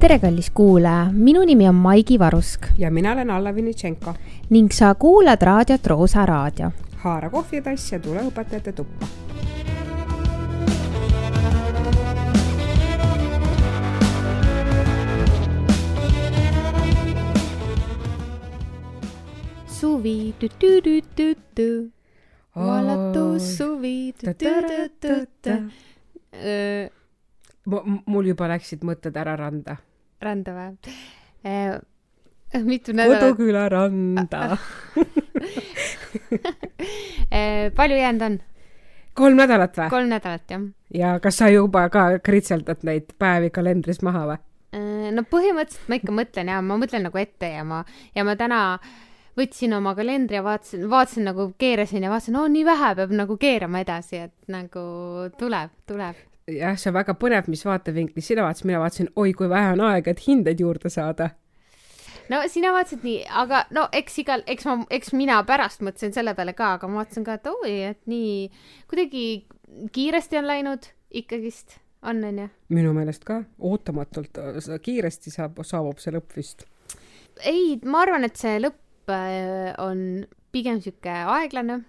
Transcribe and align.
tere, 0.00 0.18
kallis 0.18 0.48
kuulaja, 0.50 1.10
minu 1.12 1.42
nimi 1.44 1.66
on 1.68 1.74
Maigi 1.74 2.18
Varusk 2.18 2.66
ja 2.78 2.90
mina 2.90 3.12
olen 3.12 3.30
Alla 3.30 3.54
Vinitšenko. 3.54 4.14
ning 4.50 4.70
sa 4.72 4.94
kuulad 4.94 5.42
raadiot 5.42 5.86
Roosa 5.86 6.26
Raadio. 6.26 6.70
haara 6.96 7.30
kohvitass 7.30 7.92
ja 7.92 7.98
tule 7.98 8.20
õpetajate 8.20 8.72
tuppa. 8.72 9.06
suvi 19.66 20.34
tü-tü-tü-tü-tü, 20.40 21.90
valatus 22.56 23.56
suvi 23.58 24.12
tü-tü-tü-tü-tü. 24.12 25.70
mul 28.06 28.26
juba 28.26 28.48
läksid 28.48 28.82
mõtted 28.84 29.16
ära 29.16 29.36
randa. 29.36 29.76
Randa 30.20 30.54
või? 30.56 30.94
mitu 32.66 32.92
nädalat? 32.92 33.20
Koduküla 33.22 33.68
randa 33.72 34.40
palju 37.78 37.96
jäänud 37.96 38.22
on? 38.26 38.38
kolm 39.14 39.36
nädalat 39.40 39.76
või? 39.78 39.90
kolm 39.90 40.08
nädalat, 40.12 40.46
jah. 40.50 40.62
ja 40.94 41.18
kas 41.22 41.40
sa 41.40 41.50
juba 41.52 41.88
ka 41.92 42.18
kritseldad 42.24 42.86
neid 42.86 43.12
päevi 43.18 43.50
kalendris 43.54 44.02
maha 44.06 44.24
või? 44.32 44.40
no 45.14 45.24
põhimõtteliselt 45.26 45.88
ma 45.90 46.00
ikka 46.00 46.12
mõtlen 46.14 46.50
ja 46.52 46.58
ma 46.62 46.78
mõtlen 46.80 47.06
nagu 47.08 47.18
ette 47.18 47.54
ja 47.54 47.64
ma, 47.66 47.84
ja 48.14 48.24
ma 48.26 48.36
täna 48.38 48.60
võtsin 49.38 49.74
oma 49.76 49.94
kalendri 49.98 50.38
ja 50.38 50.44
vaatasin, 50.46 50.88
vaatasin 50.90 51.28
nagu 51.30 51.50
keerasin 51.58 52.04
ja 52.06 52.10
vaatasin, 52.12 52.36
no 52.36 52.46
nii 52.50 52.64
vähe 52.66 52.94
peab 52.98 53.14
nagu 53.16 53.36
keerama 53.40 53.82
edasi, 53.84 54.24
et 54.26 54.52
nagu 54.52 54.82
tuleb, 55.38 55.72
tuleb. 55.90 56.26
Jah, 56.56 56.78
see 56.78 56.90
on 56.90 56.96
väga 56.98 57.14
põnev, 57.20 57.50
mis 57.52 57.64
vaatevinklist 57.66 58.32
sina 58.32 58.46
vaatasid, 58.46 58.68
mina 58.70 58.82
vaatasin, 58.82 59.12
oi 59.16 59.32
kui 59.36 59.48
vähe 59.50 59.74
on 59.76 59.84
aega, 59.90 60.14
et 60.14 60.26
hindeid 60.26 60.62
juurde 60.62 60.92
saada 60.92 61.30
no 62.30 62.40
sina 62.50 62.72
vaatasid 62.74 63.04
nii, 63.06 63.20
aga 63.42 63.64
no 63.74 63.86
eks 63.96 64.18
igal, 64.22 64.44
eks 64.50 64.66
ma, 64.68 64.78
eks 64.92 65.14
mina 65.16 65.40
pärast 65.48 65.84
mõtlesin 65.84 66.14
selle 66.16 66.34
peale 66.38 66.54
ka, 66.58 66.74
aga 66.78 66.90
ma 66.90 67.02
vaatasin 67.02 67.26
ka, 67.26 67.38
et 67.38 67.50
oi, 67.50 67.76
et 67.90 68.02
nii 68.10 68.34
kuidagi 68.90 69.24
kiiresti 69.94 70.40
on 70.40 70.50
läinud 70.50 70.90
ikkagist, 71.22 71.78
on, 72.06 72.22
onju? 72.26 72.48
minu 72.74 72.94
meelest 72.96 73.26
ka, 73.28 73.42
ootamatult 73.70 74.38
kiiresti 74.84 75.34
saab, 75.34 75.62
saabub 75.66 76.02
see 76.02 76.14
lõpp 76.14 76.36
vist. 76.38 76.66
ei, 77.42 77.78
ma 77.84 78.04
arvan, 78.06 78.26
et 78.28 78.38
see 78.40 78.58
lõpp 78.62 79.14
äh, 79.14 79.72
on 79.82 80.22
pigem 80.54 80.80
sihuke 80.82 81.14
aeglane 81.34 81.82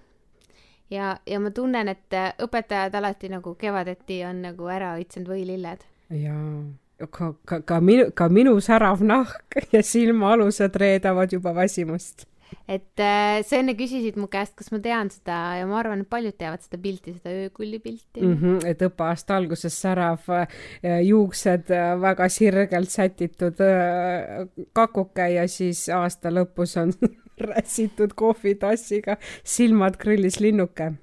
ja, 0.92 1.16
ja 1.26 1.40
ma 1.40 1.52
tunnen, 1.56 1.88
et 1.88 2.20
õpetajad 2.44 2.96
alati 2.96 3.32
nagu 3.32 3.56
kevadeti 3.56 4.22
on 4.28 4.46
nagu 4.50 4.70
ära 4.70 4.96
õitsenud 5.00 5.32
võililled. 5.32 5.88
jaa 6.12 6.62
ka, 7.10 7.32
ka, 7.46 7.62
ka 7.66 7.80
minu, 7.82 8.10
ka 8.16 8.28
minu 8.30 8.58
särav 8.64 9.02
nahk 9.06 9.58
ja 9.74 9.82
silmaalused 9.86 10.76
reedavad 10.78 11.34
juba 11.34 11.54
väsimust. 11.56 12.28
et 12.68 13.00
äh, 13.00 13.40
sa 13.48 13.62
enne 13.62 13.78
küsisid 13.80 14.18
mu 14.20 14.28
käest, 14.28 14.58
kas 14.60 14.74
ma 14.74 14.82
tean 14.84 15.08
seda 15.08 15.38
ja 15.56 15.68
ma 15.70 15.78
arvan, 15.80 16.02
et 16.04 16.10
paljud 16.12 16.36
teavad 16.36 16.60
seda 16.60 16.82
pilti, 16.84 17.14
seda 17.16 17.32
öökulli 17.46 17.80
pilti 17.80 18.20
mm. 18.20 18.34
-hmm, 18.42 18.66
et 18.68 18.84
õppeaasta 18.84 19.38
alguses 19.40 19.78
särav 19.82 20.28
äh, 20.36 21.00
juuksed 21.08 21.72
äh, 21.72 21.94
väga 22.02 22.28
sirgelt 22.30 22.92
sätitud 22.92 23.64
äh, 23.64 24.44
kakuke 24.74 25.30
ja 25.32 25.48
siis 25.48 25.88
aasta 25.90 26.30
lõpus 26.30 26.76
on 26.82 26.92
räsitud 27.48 28.14
kohvitassiga 28.18 29.18
silmad 29.44 29.98
grillis 30.02 30.40
linnuke 30.40 30.94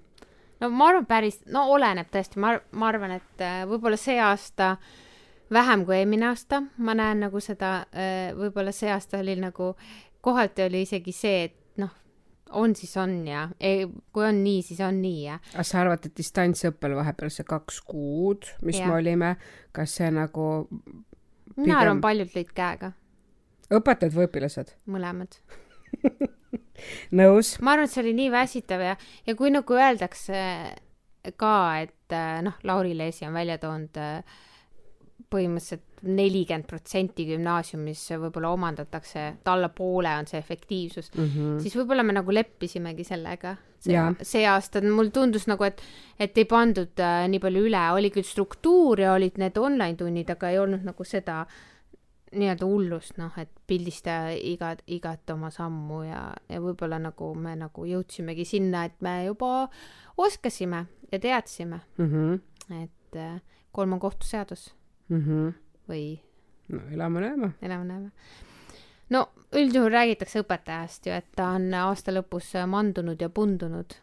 no 0.61 0.71
ma 0.71 0.93
arvan 0.93 1.07
päris, 1.07 1.43
no 1.51 1.69
oleneb 1.75 2.09
tõesti, 2.13 2.41
ma, 2.43 2.57
ma 2.73 2.89
arvan, 2.93 3.19
et 3.19 3.45
äh, 3.45 3.61
võib-olla 3.69 4.01
see 4.01 4.19
aasta 4.23 4.73
äh, 4.77 4.97
vähem 5.53 5.85
kui 5.87 5.97
eelmine 5.97 6.29
aasta, 6.29 6.63
ma 6.77 6.95
näen 6.99 7.25
nagu 7.27 7.41
seda, 7.45 7.73
äh, 7.93 8.35
võib-olla 8.37 8.73
see 8.75 8.91
aasta 8.93 9.21
oli 9.23 9.37
nagu, 9.41 9.73
kohati 10.25 10.67
oli 10.67 10.83
isegi 10.87 11.15
see, 11.15 11.45
et 11.49 11.81
noh, 11.81 11.93
on 12.61 12.75
siis 12.77 12.95
on 13.01 13.15
ja 13.29 13.47
ei, 13.61 13.87
kui 14.13 14.27
on 14.29 14.43
nii, 14.45 14.63
siis 14.67 14.81
on 14.85 15.01
nii 15.03 15.23
ja. 15.25 15.39
kas 15.55 15.73
sa 15.73 15.83
arvad, 15.83 16.09
et 16.09 16.17
distantsõppel 16.17 16.97
vahepeal 16.99 17.33
see 17.33 17.49
kaks 17.49 17.81
kuud, 17.89 18.51
mis 18.67 18.81
ja. 18.81 18.89
me 18.89 18.99
olime, 19.01 19.35
kas 19.77 19.99
see 20.01 20.11
nagu 20.15 20.51
pigem... 20.69 21.63
mina 21.63 21.81
arvan, 21.85 22.03
paljud 22.05 22.35
lõid 22.35 22.53
käega. 22.57 22.93
õpetajad 23.71 24.17
või 24.17 24.29
õpilased? 24.31 24.77
mõlemad 24.91 25.41
nõus. 27.21 27.57
ma 27.61 27.75
arvan, 27.75 27.89
et 27.89 27.95
see 27.95 28.05
oli 28.05 28.17
nii 28.19 28.35
väsitav 28.35 28.85
ja, 28.85 28.99
ja 29.27 29.39
kui 29.39 29.53
nagu 29.55 29.79
öeldakse 29.79 30.43
ka, 31.39 31.55
et 31.83 32.15
äh, 32.15 32.39
noh, 32.45 32.59
Lauri 32.69 32.95
Leesi 32.97 33.27
on 33.29 33.37
välja 33.37 33.59
toonud 33.63 33.99
äh, 34.01 34.39
põhimõtteliselt 35.29 35.85
nelikümmend 36.09 36.69
protsenti 36.71 37.25
gümnaasiumis 37.27 38.05
võib-olla 38.23 38.53
omandatakse, 38.55 39.25
et 39.35 39.49
alla 39.51 39.69
poole 39.75 40.13
on 40.15 40.29
see 40.31 40.39
efektiivsus 40.39 41.11
mm, 41.11 41.25
-hmm. 41.25 41.57
siis 41.65 41.75
võib-olla 41.77 42.05
me 42.07 42.15
nagu 42.15 42.33
leppisimegi 42.33 43.05
sellega. 43.05 43.57
see, 43.81 43.99
see 44.23 44.47
aasta 44.47 44.81
mul 44.83 45.11
tundus 45.15 45.47
nagu, 45.47 45.65
et, 45.65 45.83
et 46.19 46.39
ei 46.39 46.45
pandud 46.45 47.03
äh, 47.03 47.27
nii 47.29 47.43
palju 47.43 47.65
üle, 47.67 47.83
oli 47.95 48.11
küll 48.15 48.27
struktuur 48.27 49.01
ja 49.01 49.13
olid 49.15 49.39
need 49.39 49.59
online 49.59 49.97
tunnid, 49.97 50.31
aga 50.31 50.51
ei 50.51 50.59
olnud 50.59 50.87
nagu 50.87 51.05
seda 51.05 51.45
nii-öelda 52.33 52.67
hullust, 52.67 53.17
noh, 53.19 53.33
et 53.41 53.51
pildista 53.67 54.29
igat, 54.35 54.83
igat 54.87 55.31
oma 55.33 55.51
sammu 55.55 56.03
ja, 56.07 56.23
ja 56.49 56.61
võib-olla 56.63 56.99
nagu 57.03 57.33
me 57.39 57.55
nagu 57.59 57.87
jõudsimegi 57.89 58.45
sinna, 58.49 58.85
et 58.89 59.01
me 59.05 59.23
juba 59.27 59.69
oskasime 60.19 60.85
ja 61.13 61.19
teadsime 61.19 61.81
mm, 61.97 62.11
-hmm. 62.13 62.83
et 62.83 63.17
äh, 63.17 63.41
kolm 63.73 63.93
on 63.93 64.01
kohtuseadus 64.01 64.75
mm. 65.09 65.23
-hmm. 65.23 65.53
või? 65.89 66.21
no 66.69 66.81
elame-näeme. 66.93 67.53
elame-näeme. 67.63 68.11
no 69.11 69.29
üldjuhul 69.53 69.93
räägitakse 69.93 70.41
õpetajast 70.41 71.07
ju, 71.07 71.13
et 71.13 71.29
ta 71.37 71.55
on 71.57 71.75
aasta 71.75 72.13
lõpus 72.13 72.53
mandunud 72.67 73.21
ja 73.21 73.29
pundunud 73.29 73.95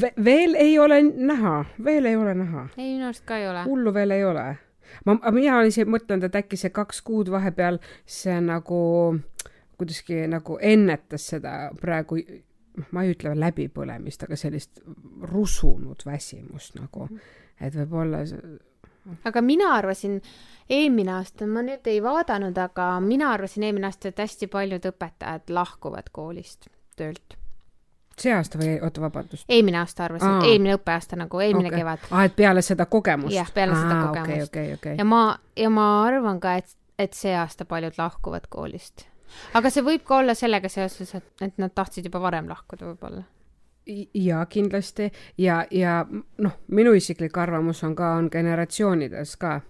Ve. 0.00 0.12
veel 0.24 0.54
ei 0.54 0.78
ole 0.78 1.02
näha, 1.02 1.64
veel 1.84 2.04
ei 2.04 2.16
ole 2.16 2.34
näha. 2.34 2.68
ei, 2.76 2.94
minu 2.94 3.04
arust 3.04 3.24
ka 3.24 3.36
ei 3.38 3.48
ole. 3.48 3.62
hullu 3.64 3.94
veel 3.94 4.10
ei 4.10 4.24
ole. 4.24 4.58
Ma, 5.06 5.18
mina 5.34 5.56
olen 5.58 5.72
isegi 5.72 5.90
mõtelnud, 5.90 6.28
et 6.28 6.40
äkki 6.42 6.58
see 6.60 6.72
kaks 6.74 7.02
kuud 7.06 7.30
vahepeal, 7.32 7.80
see 8.06 8.38
nagu 8.44 8.82
kuidagi 9.78 10.24
nagu 10.30 10.58
ennetas 10.60 11.28
seda 11.34 11.54
praegu 11.80 12.18
ma 12.94 13.02
ei 13.04 13.12
ütle 13.14 13.34
läbipõlemist, 13.38 14.24
aga 14.26 14.38
sellist 14.38 14.82
rusunud 15.32 16.02
väsimust 16.06 16.78
nagu, 16.78 17.08
et 17.60 17.74
võib-olla 17.74 18.22
aga 19.28 19.42
mina 19.42 19.72
arvasin 19.76 20.20
eelmine 20.70 21.12
aasta, 21.16 21.46
ma 21.48 21.62
nüüd 21.64 21.86
ei 21.90 22.02
vaadanud, 22.04 22.58
aga 22.60 22.90
mina 23.04 23.32
arvasin 23.34 23.66
eelmine 23.68 23.88
aasta, 23.88 24.12
et 24.12 24.22
hästi 24.22 24.50
paljud 24.52 24.88
õpetajad 24.92 25.52
lahkuvad 25.54 26.12
koolist, 26.12 26.68
töölt. 26.96 27.38
See 28.22 28.32
aasta 28.34 28.58
või, 28.60 28.74
oota, 28.82 29.00
vabandust. 29.00 29.44
eelmine 29.48 29.80
aasta 29.80 30.04
arvasin, 30.04 30.40
eelmine 30.48 30.76
õppeaasta 30.78 31.18
nagu, 31.18 31.40
eelmine 31.40 31.70
okay. 31.72 31.82
kevad. 31.82 32.08
aa, 32.10 32.24
et 32.28 32.36
peale 32.36 32.62
seda 32.64 32.86
kogemust? 32.86 33.34
jah, 33.34 33.50
peale 33.54 33.76
Aa, 33.76 33.84
seda 33.84 34.00
kogemust 34.06 34.50
okay,. 34.50 34.72
Okay, 34.72 34.74
okay. 34.74 34.98
ja 34.98 35.06
ma, 35.08 35.22
ja 35.56 35.70
ma 35.70 35.88
arvan 36.06 36.40
ka, 36.42 36.58
et, 36.62 36.76
et 36.98 37.16
see 37.16 37.34
aasta 37.36 37.64
paljud 37.68 37.98
lahkuvad 37.98 38.50
koolist. 38.50 39.06
aga 39.58 39.72
see 39.72 39.86
võib 39.86 40.04
ka 40.06 40.22
olla 40.22 40.36
sellega 40.38 40.70
seoses, 40.72 41.14
et, 41.14 41.32
et 41.44 41.58
nad 41.58 41.74
tahtsid 41.74 42.10
juba 42.10 42.22
varem 42.28 42.48
lahkuda 42.50 42.92
võib-olla 42.92 43.26
ja 44.14 44.46
kindlasti 44.46 45.12
ja, 45.38 45.62
ja 45.70 46.02
noh, 46.38 46.58
minu 46.68 46.92
isiklik 46.92 47.36
arvamus 47.38 47.80
on 47.84 47.94
ka, 47.96 48.10
on 48.20 48.28
generatsioonides 48.32 49.36
ka, 49.40 49.60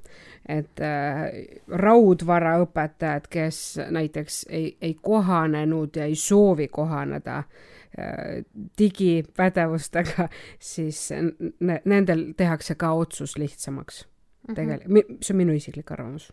et 0.48 0.82
äh, 0.82 1.22
raudvaraõpetajad, 1.68 3.28
kes 3.30 3.60
näiteks 3.94 4.44
ei, 4.50 4.76
ei 4.82 4.96
kohanenud 5.02 5.96
ja 5.96 6.08
ei 6.10 6.16
soovi 6.18 6.68
kohaneda 6.68 7.38
äh, 7.38 7.77
digipädevustega, 8.78 10.28
siis 10.60 11.08
nendel 11.84 12.32
tehakse 12.36 12.74
ka 12.74 12.92
otsus 12.92 13.38
lihtsamaks 13.38 14.04
mm 14.04 14.52
-hmm. 14.52 14.54
tegelikult, 14.54 15.22
see 15.22 15.34
on 15.34 15.38
minu 15.38 15.52
isiklik 15.52 15.90
arvamus 15.92 16.32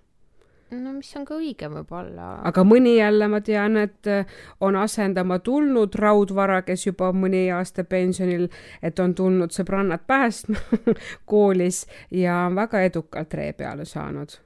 no 0.71 0.93
mis 0.93 1.11
on 1.17 1.25
ka 1.27 1.37
õige 1.37 1.67
võib-olla. 1.69 2.29
aga 2.47 2.63
mõni 2.67 2.95
jälle 2.97 3.27
ma 3.31 3.41
tean, 3.45 3.77
et 3.77 4.07
äh, 4.07 4.25
on 4.61 4.75
asendama 4.75 5.39
tulnud 5.39 5.95
raudvara, 5.99 6.61
kes 6.65 6.87
juba 6.87 7.11
mõni 7.13 7.45
aasta 7.53 7.83
pensionil, 7.83 8.47
et 8.81 8.99
on 8.99 9.15
tulnud 9.15 9.53
sõbrannad 9.55 10.05
päästma 10.07 10.59
koolis 11.31 11.85
ja 12.11 12.45
on 12.49 12.55
väga 12.55 12.81
edukalt 12.89 13.33
ree 13.33 13.53
peale 13.53 13.85
saanud, 13.85 14.39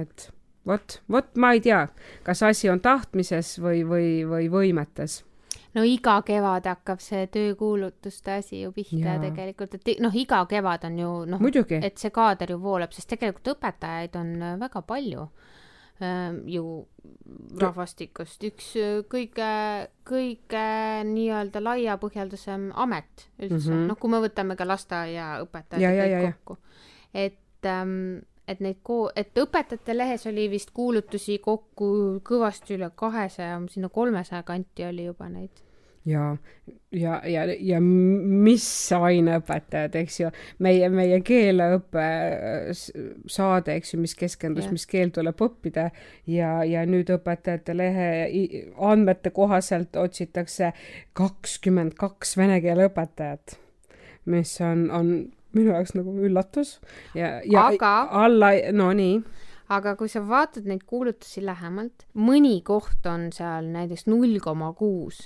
et 0.00 0.30
vot, 0.66 1.00
vot 1.12 1.30
ma 1.36 1.52
ei 1.52 1.60
tea, 1.60 1.86
kas 2.24 2.42
asi 2.42 2.70
on 2.72 2.80
tahtmises 2.80 3.56
või, 3.62 3.84
või, 3.88 4.10
või 4.28 4.50
võimetes 4.52 5.22
no 5.76 5.84
iga 5.84 6.16
kevad 6.26 6.66
hakkab 6.66 7.02
see 7.04 7.26
töökuulutuste 7.32 8.38
asi 8.40 8.62
ju 8.62 8.72
pihta 8.72 9.16
ja. 9.16 9.20
tegelikult, 9.20 9.76
et 9.76 10.00
noh, 10.00 10.14
iga 10.16 10.40
kevad 10.48 10.88
on 10.88 10.98
ju 10.98 11.12
noh, 11.34 11.46
et 11.80 12.00
see 12.00 12.14
kaader 12.14 12.56
ju 12.56 12.58
voolab, 12.62 12.96
sest 12.96 13.12
tegelikult 13.12 13.56
õpetajaid 13.56 14.16
on 14.20 14.34
äh, 14.40 14.58
väga 14.64 14.82
palju 14.88 15.28
Ehm, 15.96 16.42
ju 16.44 16.84
rahvastikust 17.56 18.42
üks 18.44 18.66
äh, 18.76 18.98
kõige, 19.08 19.48
kõige 20.04 20.64
nii-öelda 21.08 21.62
laiapõhjaldusem 21.62 22.66
amet 22.76 23.24
üldse 23.38 23.70
mm, 23.70 23.78
-hmm. 23.78 23.86
noh, 23.88 23.96
kui 23.96 24.12
me 24.12 24.20
võtame 24.20 24.58
ka 24.60 24.66
lasteaiaõpetajad 24.68 25.80
ja, 25.80 25.92
ja, 25.96 26.20
ja, 26.20 26.34
kokku. 26.34 26.58
et 27.14 27.64
ähm, 27.72 28.18
et 28.44 28.60
neid 28.60 28.82
ko-, 28.84 29.08
et 29.16 29.32
õpetajate 29.40 29.96
lehes 29.96 30.26
oli 30.28 30.50
vist 30.52 30.74
kuulutusi 30.76 31.38
kokku 31.38 32.20
kõvasti 32.20 32.76
üle 32.76 32.90
kahesaja, 32.94 33.56
sinna 33.72 33.88
kolmesaja 33.88 34.42
kanti 34.42 34.84
oli 34.84 35.08
juba 35.08 35.30
neid. 35.32 35.64
ja, 36.06 36.36
ja, 36.94 37.16
ja, 37.26 37.44
ja 37.60 37.80
mis 37.82 38.66
aineõpetajad, 38.94 39.96
eks 40.00 40.20
ju, 40.20 40.28
meie, 40.62 40.88
meie 40.92 41.18
keeleõppe 41.26 42.04
s- 42.72 42.92
saade, 43.32 43.74
eks 43.80 43.94
ju, 43.94 44.00
mis 44.04 44.14
keskendus 44.18 44.68
Jah. 44.68 44.72
mis 44.76 44.86
keel 44.86 45.10
tuleb 45.14 45.42
õppida 45.42 45.88
ja, 46.30 46.52
ja 46.64 46.84
nüüd 46.86 47.10
õpetajate 47.16 47.74
lehe 47.76 48.08
andmete 48.78 49.30
kohaselt 49.34 49.96
otsitakse 49.98 50.72
kakskümmend 51.18 51.96
kaks 51.98 52.36
vene 52.38 52.60
keele 52.64 52.86
õpetajat, 52.90 53.56
mis 54.30 54.54
on, 54.64 54.86
on 54.90 55.10
minu 55.56 55.72
jaoks 55.72 55.94
nagu 55.96 56.14
üllatus 56.26 56.76
ja, 57.16 57.40
ja 57.48 57.66
Aga- 57.72 58.08
alla, 58.24 58.52
no 58.76 58.90
nii, 58.96 59.20
aga 59.74 59.96
kui 59.98 60.08
sa 60.12 60.20
vaatad 60.22 60.66
neid 60.70 60.84
kuulutusi 60.86 61.42
lähemalt, 61.44 62.04
mõni 62.14 62.60
koht 62.66 63.06
on 63.10 63.30
seal 63.34 63.66
näiteks 63.74 64.06
null 64.06 64.38
koma 64.44 64.72
kuus, 64.78 65.24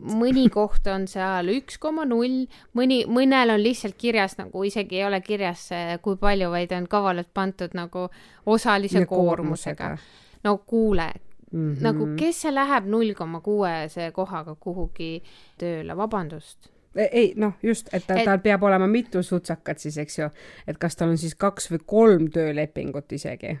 mõni 0.00 0.48
koht 0.52 0.86
on 0.92 1.06
seal 1.08 1.48
üks 1.54 1.78
koma 1.80 2.04
null, 2.04 2.44
mõni, 2.76 3.04
mõnel 3.08 3.54
on 3.54 3.62
lihtsalt 3.62 3.96
kirjas 3.98 4.36
nagu 4.38 4.64
isegi 4.64 5.00
ei 5.00 5.04
ole 5.06 5.20
kirjas, 5.24 5.68
kui 6.02 6.16
palju, 6.20 6.50
vaid 6.52 6.72
on 6.76 6.88
kavalalt 6.90 7.30
pandud 7.34 7.72
nagu 7.74 8.08
osalise 8.46 8.98
Ja 8.98 9.06
koormusega. 9.06 9.96
no 10.44 10.58
kuule 10.58 11.10
mm. 11.52 11.74
-hmm. 11.74 11.82
nagu 11.82 12.08
kes 12.16 12.40
see 12.42 12.54
läheb 12.54 12.84
null 12.86 13.14
koma 13.14 13.40
kuuese 13.40 14.10
kohaga 14.12 14.54
kuhugi 14.54 15.22
tööle, 15.58 15.96
vabandust. 15.96 16.68
ei, 17.12 17.32
noh, 17.36 17.52
just, 17.62 17.88
et 17.92 18.06
tal 18.06 18.18
Et- 18.18 18.24
tal 18.24 18.38
peab 18.38 18.62
olema 18.62 18.86
mitu 18.86 19.22
sutsakat 19.22 19.78
siis, 19.78 19.98
eks 19.98 20.18
ju, 20.18 20.28
et 20.66 20.78
kas 20.78 20.96
tal 20.96 21.08
on 21.08 21.18
siis 21.18 21.34
kaks 21.34 21.70
või 21.70 21.78
kolm 21.86 22.30
töölepingut 22.30 23.12
isegi, 23.12 23.58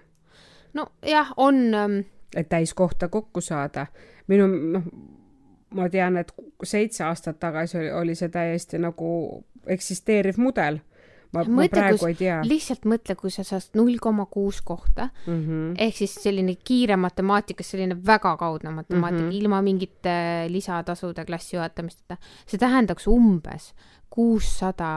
nojah, 0.74 1.32
on 1.36 1.74
ähm, 1.74 1.98
et 2.36 2.48
täiskohta 2.48 3.08
kokku 3.08 3.40
saada. 3.40 3.86
minu 4.28 4.46
noh, 4.46 4.82
ma 5.74 5.88
tean, 5.92 6.16
et 6.16 6.32
seitse 6.64 7.04
aastat 7.04 7.40
tagasi 7.42 7.78
oli, 7.80 7.90
oli 7.90 8.14
see 8.18 8.28
täiesti 8.32 8.78
nagu 8.82 9.08
eksisteeriv 9.66 10.38
mudel. 10.38 10.78
ma, 11.34 11.42
ma 11.42 11.66
praegu 11.68 11.98
kus- 11.98 12.08
ei 12.08 12.14
tea 12.14 12.36
lihtsalt 12.46 12.86
mõtle, 12.86 13.16
kui 13.18 13.32
sa 13.34 13.42
saad 13.44 13.74
null 13.74 13.98
koma 14.00 14.28
kuus 14.30 14.60
kohta 14.62 15.08
mm. 15.26 15.40
-hmm. 15.42 15.74
ehk 15.78 15.96
siis 15.96 16.14
selline 16.22 16.54
kiire 16.54 16.96
matemaatika, 16.96 17.66
selline 17.66 17.98
väga 18.06 18.36
kaudne 18.36 18.70
matemaatika 18.70 19.22
mm. 19.22 19.30
-hmm. 19.30 19.42
ilma 19.42 19.62
mingite 19.62 20.46
lisatasude 20.48 21.24
klassi 21.24 21.56
juhatamisteta, 21.56 22.16
see 22.46 22.58
tähendaks 22.58 23.06
umbes 23.06 23.74
kuussada, 24.10 24.88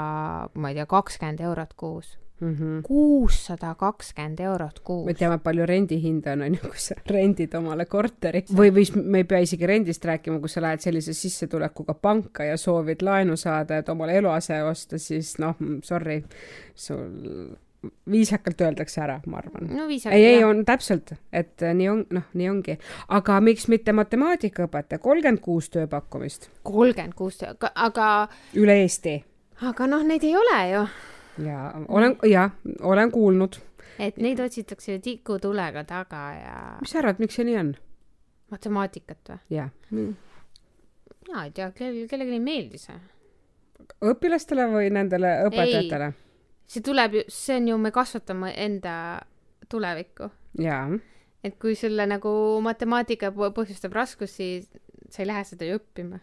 ma 0.54 0.70
ei 0.70 0.76
tea, 0.76 0.86
kakskümmend 0.86 1.40
eurot 1.40 1.74
kuus. 1.74 2.18
-hmm. 2.42 2.82
kuussada 2.84 3.76
kakskümmend 3.76 4.40
eurot 4.40 4.80
kuus 4.80 5.06
me. 5.06 5.14
teame, 5.14 5.38
palju 5.44 5.66
rendihind 5.66 6.28
on, 6.28 6.42
on 6.42 6.56
ju, 6.56 6.62
kui 6.70 6.80
sa 6.80 6.96
rendid 7.10 7.54
omale 7.56 7.86
korteri 7.86 8.44
või, 8.56 8.74
või 8.74 9.04
me 9.04 9.24
ei 9.24 9.30
pea 9.30 9.40
isegi 9.46 9.66
rendist 9.66 10.06
rääkima, 10.06 10.40
kui 10.40 10.50
sa 10.50 10.62
lähed 10.62 10.84
sellise 10.84 11.14
sissetulekuga 11.14 11.94
panka 11.94 12.44
ja 12.44 12.58
soovid 12.58 13.02
laenu 13.02 13.38
saada, 13.38 13.78
et 13.78 13.90
omale 13.90 14.18
eluase 14.18 14.64
osta, 14.64 14.98
siis 14.98 15.38
noh, 15.40 15.56
sorry, 15.84 16.24
sul 16.76 17.56
viisakalt 18.12 18.62
öeldakse 18.62 19.02
ära, 19.02 19.22
ma 19.32 19.38
arvan. 19.40 19.70
no 19.72 19.86
ei, 19.88 20.26
ei, 20.26 20.44
on 20.44 20.66
täpselt, 20.68 21.14
et 21.32 21.64
äh, 21.64 21.74
nii 21.74 21.88
on, 21.90 22.04
noh, 22.12 22.28
nii 22.34 22.50
ongi. 22.50 22.76
aga 23.08 23.40
miks 23.40 23.70
mitte 23.72 23.96
matemaatikaõpetaja, 23.96 25.00
kolmkümmend 25.00 25.40
kuus 25.40 25.72
tööpakkumist 25.72 26.50
kolmkümmend 26.68 27.16
kuus, 27.16 27.40
aga, 27.48 27.72
aga, 27.76 28.10
üle 28.60 28.82
Eesti 28.84 29.22
aga 29.68 29.88
noh, 29.92 30.04
neid 30.08 30.24
ei 30.24 30.36
ole 30.40 30.60
ju. 30.72 30.84
Ja 31.46 31.74
olen, 31.88 32.16
jah, 32.28 32.52
olen 32.82 33.12
kuulnud. 33.12 33.60
et 34.00 34.18
neid 34.18 34.40
otsitakse 34.40 34.94
ju 34.94 35.04
tikutulega 35.04 35.84
taga 35.84 36.24
ja 36.38 36.56
mis 36.82 36.94
sa 36.94 37.02
arvad, 37.04 37.20
miks 37.20 37.40
see 37.40 37.48
nii 37.50 37.60
on? 37.60 37.76
matemaatikat 38.52 39.34
või? 39.34 39.40
jah, 39.58 39.70
mina 39.92 41.46
ei 41.46 41.52
tea, 41.52 41.72
kellelegi, 41.72 42.08
kellelegi 42.08 42.40
ei 42.40 42.46
meeldi 42.48 42.82
see. 42.82 42.98
õpilastele 44.14 44.70
või 44.74 44.90
nendele 44.94 45.36
õpetajatele? 45.50 46.12
see 46.70 46.86
tuleb 46.86 47.20
ju, 47.20 47.28
see 47.28 47.62
on 47.62 47.72
ju, 47.74 47.78
me 47.78 47.94
kasvatame 47.96 48.54
enda 48.58 48.96
tulevikku. 49.70 50.32
jaa 50.60 50.84
et 51.44 51.56
kui 51.60 51.76
sulle 51.80 52.06
nagu 52.10 52.32
matemaatika 52.64 53.32
põhjustab 53.36 53.96
raskusi, 53.96 54.50
sa 55.10 55.24
ei 55.24 55.30
lähe 55.30 55.46
seda 55.48 55.68
ju 55.68 55.80
õppima. 55.80 56.20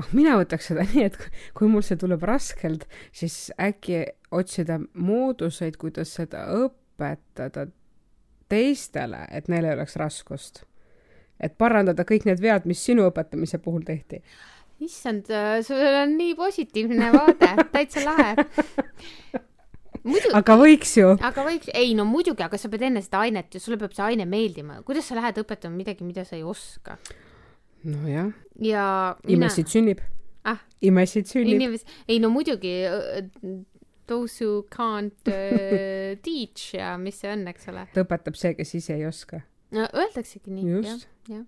Ah, 0.00 0.08
mina 0.12 0.36
võtaks 0.40 0.70
seda 0.72 0.86
nii, 0.92 1.04
et 1.10 1.16
kui- 1.20 1.30
kui 1.58 1.68
mul 1.68 1.82
see 1.86 1.96
tuleb 2.00 2.22
raskelt, 2.28 2.86
siis 3.12 3.50
äkki 3.60 4.04
otsida 4.30 4.80
mooduseid, 4.94 5.76
kuidas 5.80 6.14
seda 6.18 6.46
õpetada 6.56 7.68
teistele, 8.52 9.26
et 9.32 9.48
neil 9.48 9.64
ei 9.64 9.72
oleks 9.76 9.96
raskust. 9.96 10.64
et 11.42 11.56
parandada 11.58 12.04
kõik 12.06 12.22
need 12.28 12.38
vead, 12.40 12.66
mis 12.70 12.78
sinu 12.84 13.08
õpetamise 13.10 13.58
puhul 13.58 13.82
tehti. 13.82 14.22
issand, 14.82 15.26
sul 15.66 15.78
on 16.02 16.16
nii 16.18 16.34
positiivne 16.34 17.08
vaade, 17.14 17.48
täitsa 17.72 18.02
lahe. 18.04 18.34
muidu, 20.12 20.30
aga 20.34 20.56
võiks 20.58 20.96
ju. 20.98 21.12
aga 21.22 21.44
võiks, 21.46 21.70
ei 21.74 21.94
no 21.98 22.04
muidugi, 22.08 22.42
aga 22.44 22.58
sa 22.58 22.68
pead 22.72 22.82
enne 22.88 23.02
seda 23.02 23.20
ainet 23.26 23.54
ju, 23.54 23.60
sulle 23.62 23.78
peab 23.80 23.94
see 23.96 24.04
aine 24.12 24.26
meeldima. 24.28 24.80
kuidas 24.86 25.08
sa 25.08 25.18
lähed 25.18 25.38
õpetama 25.42 25.76
midagi, 25.76 26.04
mida 26.06 26.24
sa 26.28 26.36
ei 26.36 26.42
oska? 26.42 26.98
nojah, 27.84 28.32
ja 28.62 28.86
mina, 29.24 29.36
imesid 29.36 29.70
sünnib. 29.72 30.02
Ah. 30.44 30.58
imesid 30.82 31.30
sünnib. 31.30 31.54
inimesed, 31.54 31.86
ei 32.10 32.18
no 32.22 32.30
muidugi 32.34 32.74
uh, 32.88 33.62
those 34.10 34.42
who 34.42 34.64
can't 34.70 35.30
uh, 35.30 36.16
teach 36.26 36.74
ja 36.74 36.96
mis 36.98 37.22
see 37.22 37.30
on, 37.32 37.46
eks 37.52 37.70
ole. 37.72 37.86
õpetab 38.04 38.38
see, 38.38 38.54
kes 38.58 38.74
ise 38.80 38.98
ei 38.98 39.06
oska. 39.08 39.42
No 39.72 39.88
öeldaksegi 39.92 40.52
nii, 40.52 40.78
jah 40.86 41.00
jah. 41.30 41.42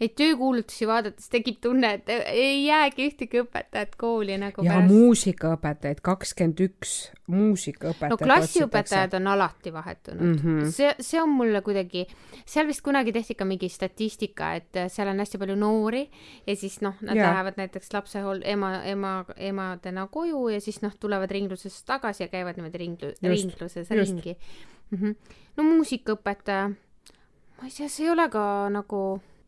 Neid 0.00 0.14
töökuulutusi 0.16 0.86
vaadates 0.88 1.28
tekib 1.32 1.58
tunne, 1.64 1.92
et 1.98 2.08
ei 2.32 2.64
jäägi 2.64 3.08
ühtegi 3.10 3.42
õpetajat 3.42 3.96
kooli 4.00 4.36
nagu 4.40 4.64
ja 4.64 4.78
muusikaõpetajaid, 4.86 6.00
kakskümmend 6.04 6.62
üks 6.64 6.94
muusikaõpetajat 7.30 8.14
no 8.14 8.18
klassiõpetajad 8.20 9.16
on 9.20 9.30
alati 9.34 9.72
vahetunud 9.74 10.24
mm. 10.24 10.40
-hmm. 10.40 10.72
see, 10.74 10.94
see 11.04 11.20
on 11.20 11.34
mulle 11.36 11.60
kuidagi, 11.66 12.06
seal 12.48 12.68
vist 12.70 12.84
kunagi 12.86 13.12
tehti 13.16 13.36
ka 13.36 13.48
mingi 13.48 13.68
statistika, 13.68 14.54
et 14.60 14.82
seal 14.88 15.12
on 15.12 15.20
hästi 15.20 15.40
palju 15.42 15.56
noori 15.60 16.04
ja 16.46 16.56
siis 16.56 16.80
noh, 16.80 16.96
nad 17.04 17.16
yeah. 17.16 17.30
lähevad 17.30 17.60
näiteks 17.60 17.92
lapsehol-, 17.94 18.44
ema, 18.44 18.74
ema, 18.88 19.14
emadena 19.36 20.06
koju 20.10 20.48
ja 20.56 20.60
siis 20.64 20.80
noh, 20.82 20.96
tulevad 21.00 21.30
ringlusest 21.30 21.84
tagasi 21.86 22.24
ja 22.24 22.32
käivad 22.32 22.56
niimoodi 22.56 22.84
ringlu-, 22.86 23.16
ringluses 23.22 23.90
just. 23.90 23.92
ringi 23.92 24.36
mm. 24.90 24.98
-hmm. 24.98 25.34
no 25.56 25.72
muusikaõpetaja, 25.74 26.70
ma 27.60 27.66
ei 27.68 27.74
tea, 27.76 27.88
see 27.88 28.06
ei 28.06 28.10
ole 28.14 28.26
ka 28.32 28.42
nagu, 28.72 29.00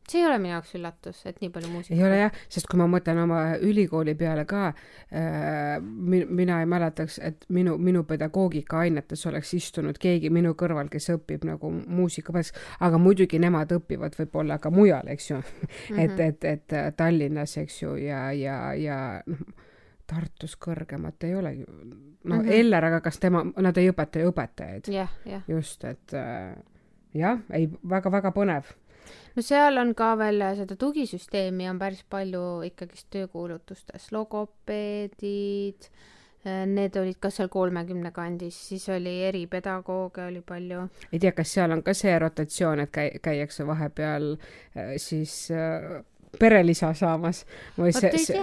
see 0.09 0.21
ei 0.21 0.26
ole 0.26 0.37
minu 0.42 0.52
jaoks 0.52 0.75
üllatus, 0.76 1.23
et 1.28 1.38
nii 1.40 1.50
palju 1.54 1.71
muusikat 1.73 1.97
ei 1.97 2.04
ole 2.04 2.19
jah, 2.19 2.40
sest 2.52 2.69
kui 2.69 2.81
ma 2.81 2.88
mõtlen 2.90 3.23
oma 3.23 3.40
ülikooli 3.64 4.14
peale 4.19 4.45
ka 4.49 4.66
äh,, 4.69 5.78
mina 5.81 6.61
ei 6.61 6.69
mäletaks, 6.69 7.19
et 7.25 7.47
minu, 7.57 7.78
minu 7.81 8.04
pedagoogikaainetes 8.09 9.25
oleks 9.31 9.54
istunud 9.57 10.00
keegi 10.02 10.31
minu 10.35 10.52
kõrval, 10.59 10.92
kes 10.92 11.09
õpib 11.16 11.47
nagu 11.49 11.73
muusikaõpetajaks, 11.73 12.69
aga 12.85 13.00
muidugi 13.00 13.40
nemad 13.42 13.73
õpivad 13.78 14.19
võib-olla 14.21 14.61
ka 14.62 14.73
mujal, 14.75 15.09
eks 15.14 15.31
ju 15.31 15.40
mm. 15.40 15.66
-hmm. 15.88 16.04
et, 16.04 16.21
et, 16.21 16.49
et 16.57 16.78
äh, 16.78 16.90
Tallinnas, 16.97 17.57
eks 17.64 17.83
ju, 17.83 17.97
ja, 18.02 18.26
ja, 18.37 18.59
ja 18.76 18.99
noh, 19.26 19.47
Tartus 20.12 20.59
kõrgemat 20.61 21.25
ei 21.25 21.35
ole 21.38 21.54
ju. 21.54 21.66
no 22.25 22.35
mm. 22.35 22.40
-hmm. 22.40 22.52
Eller, 22.52 22.85
aga 22.85 23.00
kas 23.00 23.19
tema, 23.19 23.45
nad 23.57 23.76
ei 23.76 23.88
õpeta 23.90 24.21
ju 24.21 24.28
õpetajaid, 24.28 24.90
just, 25.49 25.85
et 25.85 26.14
äh, 26.14 26.52
jah, 27.14 27.42
ei 27.52 27.69
väga-väga 27.88 28.33
põnev 28.37 28.73
no 29.37 29.42
seal 29.45 29.81
on 29.81 29.95
ka 29.99 30.12
veel 30.21 30.45
seda 30.59 30.76
tugisüsteemi 30.78 31.69
on 31.71 31.81
päris 31.81 32.04
palju 32.11 32.62
ikkagist 32.69 33.09
töökuulutustes, 33.14 34.11
logopeedid, 34.14 35.88
need 36.45 36.97
olid 36.99 37.19
ka 37.23 37.31
seal 37.31 37.50
kolmekümne 37.52 38.11
kandis, 38.14 38.57
siis 38.69 38.88
oli 38.90 39.14
eripedagooge 39.28 40.25
oli 40.26 40.42
palju. 40.47 40.87
ei 41.12 41.21
tea, 41.23 41.33
kas 41.37 41.52
seal 41.54 41.75
on 41.75 41.83
ka 41.87 41.95
see 41.95 42.14
rotatsioon, 42.19 42.87
et 42.87 42.95
käi-, 42.95 43.21
käiakse 43.23 43.66
vahepeal 43.66 44.33
äh, 44.35 44.97
siis 44.97 45.37
äh, 45.54 46.02
perelisa 46.38 46.92
saamas 46.99 47.45
või 47.78 47.95
see, 47.95 48.11
see, 48.19 48.42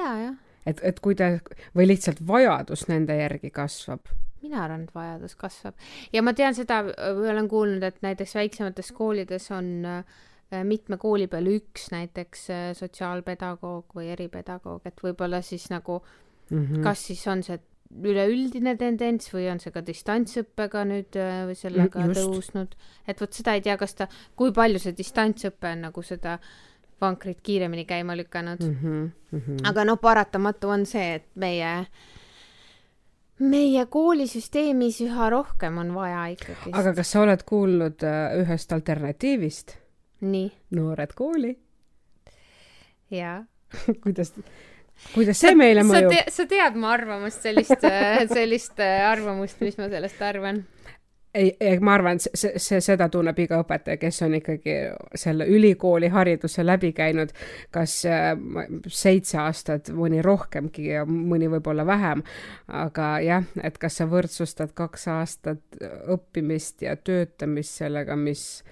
et, 0.65 0.81
et 0.83 1.03
kuida- 1.03 1.37
või 1.75 1.89
lihtsalt 1.89 2.23
vajadus 2.27 2.87
nende 2.87 3.17
järgi 3.19 3.51
kasvab. 3.51 4.07
Mina 4.41 4.63
arvan, 4.63 4.87
et 4.87 4.95
vajadus 4.95 5.35
kasvab 5.35 5.75
ja 6.13 6.23
ma 6.23 6.33
tean 6.33 6.55
seda, 6.55 6.83
olen 7.09 7.47
kuulnud, 7.51 7.83
et 7.83 8.01
näiteks 8.01 8.35
väiksemates 8.35 8.91
koolides 8.91 9.51
on 9.51 9.85
äh, 9.85 10.63
mitme 10.63 10.97
kooli 10.97 11.27
peal 11.27 11.47
üks 11.47 11.91
näiteks 11.91 12.49
äh, 12.49 12.71
sotsiaalpedagoog 12.77 13.95
või 13.95 14.09
eripedagoog, 14.15 14.85
et 14.85 15.03
võib-olla 15.03 15.41
siis 15.41 15.69
nagu 15.69 16.01
Mm 16.49 16.65
-hmm. 16.65 16.83
kas 16.83 17.07
siis 17.07 17.27
on 17.27 17.43
see 17.43 17.59
üleüldine 17.89 18.75
tendents 18.77 19.31
või 19.33 19.47
on 19.51 19.59
see 19.59 19.73
ka 19.73 19.81
distantsõppega 19.85 20.83
nüüd 20.85 21.17
äh, 21.17 21.45
või 21.49 21.57
sellega 21.57 21.99
Mm, 21.99 22.13
just. 22.13 22.21
tõusnud, 22.21 22.75
et 23.07 23.21
vot 23.21 23.33
seda 23.33 23.55
ei 23.57 23.61
tea, 23.65 23.77
kas 23.77 23.95
ta, 23.97 24.07
kui 24.35 24.53
palju 24.53 24.79
see 24.79 24.93
distantsõpe 24.97 25.71
on 25.71 25.81
nagu 25.87 26.01
seda 26.05 26.37
vankrit 27.01 27.41
kiiremini 27.41 27.85
käima 27.85 28.15
lükanud 28.17 28.61
mm. 28.61 28.69
mm. 28.69 28.83
-hmm. 28.83 29.11
Mm 29.31 29.41
-hmm. 29.41 29.69
aga 29.69 29.85
noh, 29.85 29.97
paratamatu 29.97 30.69
on 30.69 30.85
see, 30.85 31.15
et 31.15 31.25
meie, 31.35 31.87
meie 33.39 33.85
koolisüsteemis 33.91 35.01
üha 35.05 35.29
rohkem 35.31 35.77
on 35.81 35.93
vaja 35.95 36.25
ikkagi. 36.35 36.73
aga 36.75 36.93
kas 36.97 37.13
sa 37.13 37.23
oled 37.23 37.45
kuulnud 37.47 38.03
äh, 38.07 38.39
ühest 38.41 38.73
alternatiivist? 38.75 39.77
nii? 40.21 40.49
noored 40.75 41.13
kooli. 41.15 41.53
jaa 43.15 43.43
kuidas, 44.03 44.33
kuidas 45.13 45.39
see 45.39 45.55
meile 45.55 45.85
mõjub? 45.87 46.15
sa 46.33 46.47
tead 46.49 46.75
mu 46.79 46.89
arvamust, 46.91 47.41
sellist, 47.45 47.87
sellist 48.35 48.83
arvamust, 48.83 49.61
mis 49.63 49.79
ma 49.79 49.89
sellest 49.91 50.21
arvan 50.25 50.63
ei, 51.33 51.57
ei, 51.59 51.79
ma 51.79 51.93
arvan, 51.93 52.19
see, 52.19 52.33
see, 52.33 52.59
see, 52.61 52.81
seda 52.83 53.09
tunneb 53.11 53.37
iga 53.39 53.59
õpetaja, 53.61 53.99
kes 54.01 54.21
on 54.25 54.35
ikkagi 54.39 54.75
selle 55.19 55.47
ülikooli 55.49 56.09
hariduse 56.13 56.65
läbi 56.65 56.91
käinud, 56.97 57.33
kas 57.75 57.99
äh, 58.09 58.33
seitse 58.87 59.39
aastat, 59.43 59.91
mõni 59.95 60.23
rohkemgi 60.25 60.89
ja 60.89 61.05
mõni 61.05 61.49
võib-olla 61.51 61.85
vähem. 61.85 62.23
aga 62.67 63.13
jah, 63.25 63.47
et 63.63 63.77
kas 63.77 64.01
sa 64.01 64.09
võrdsustad 64.09 64.73
kaks 64.77 65.07
aastat 65.07 65.81
õppimist 66.09 66.81
ja 66.85 66.95
töötamist 66.95 67.81
sellega, 67.81 68.15
mis 68.15 68.63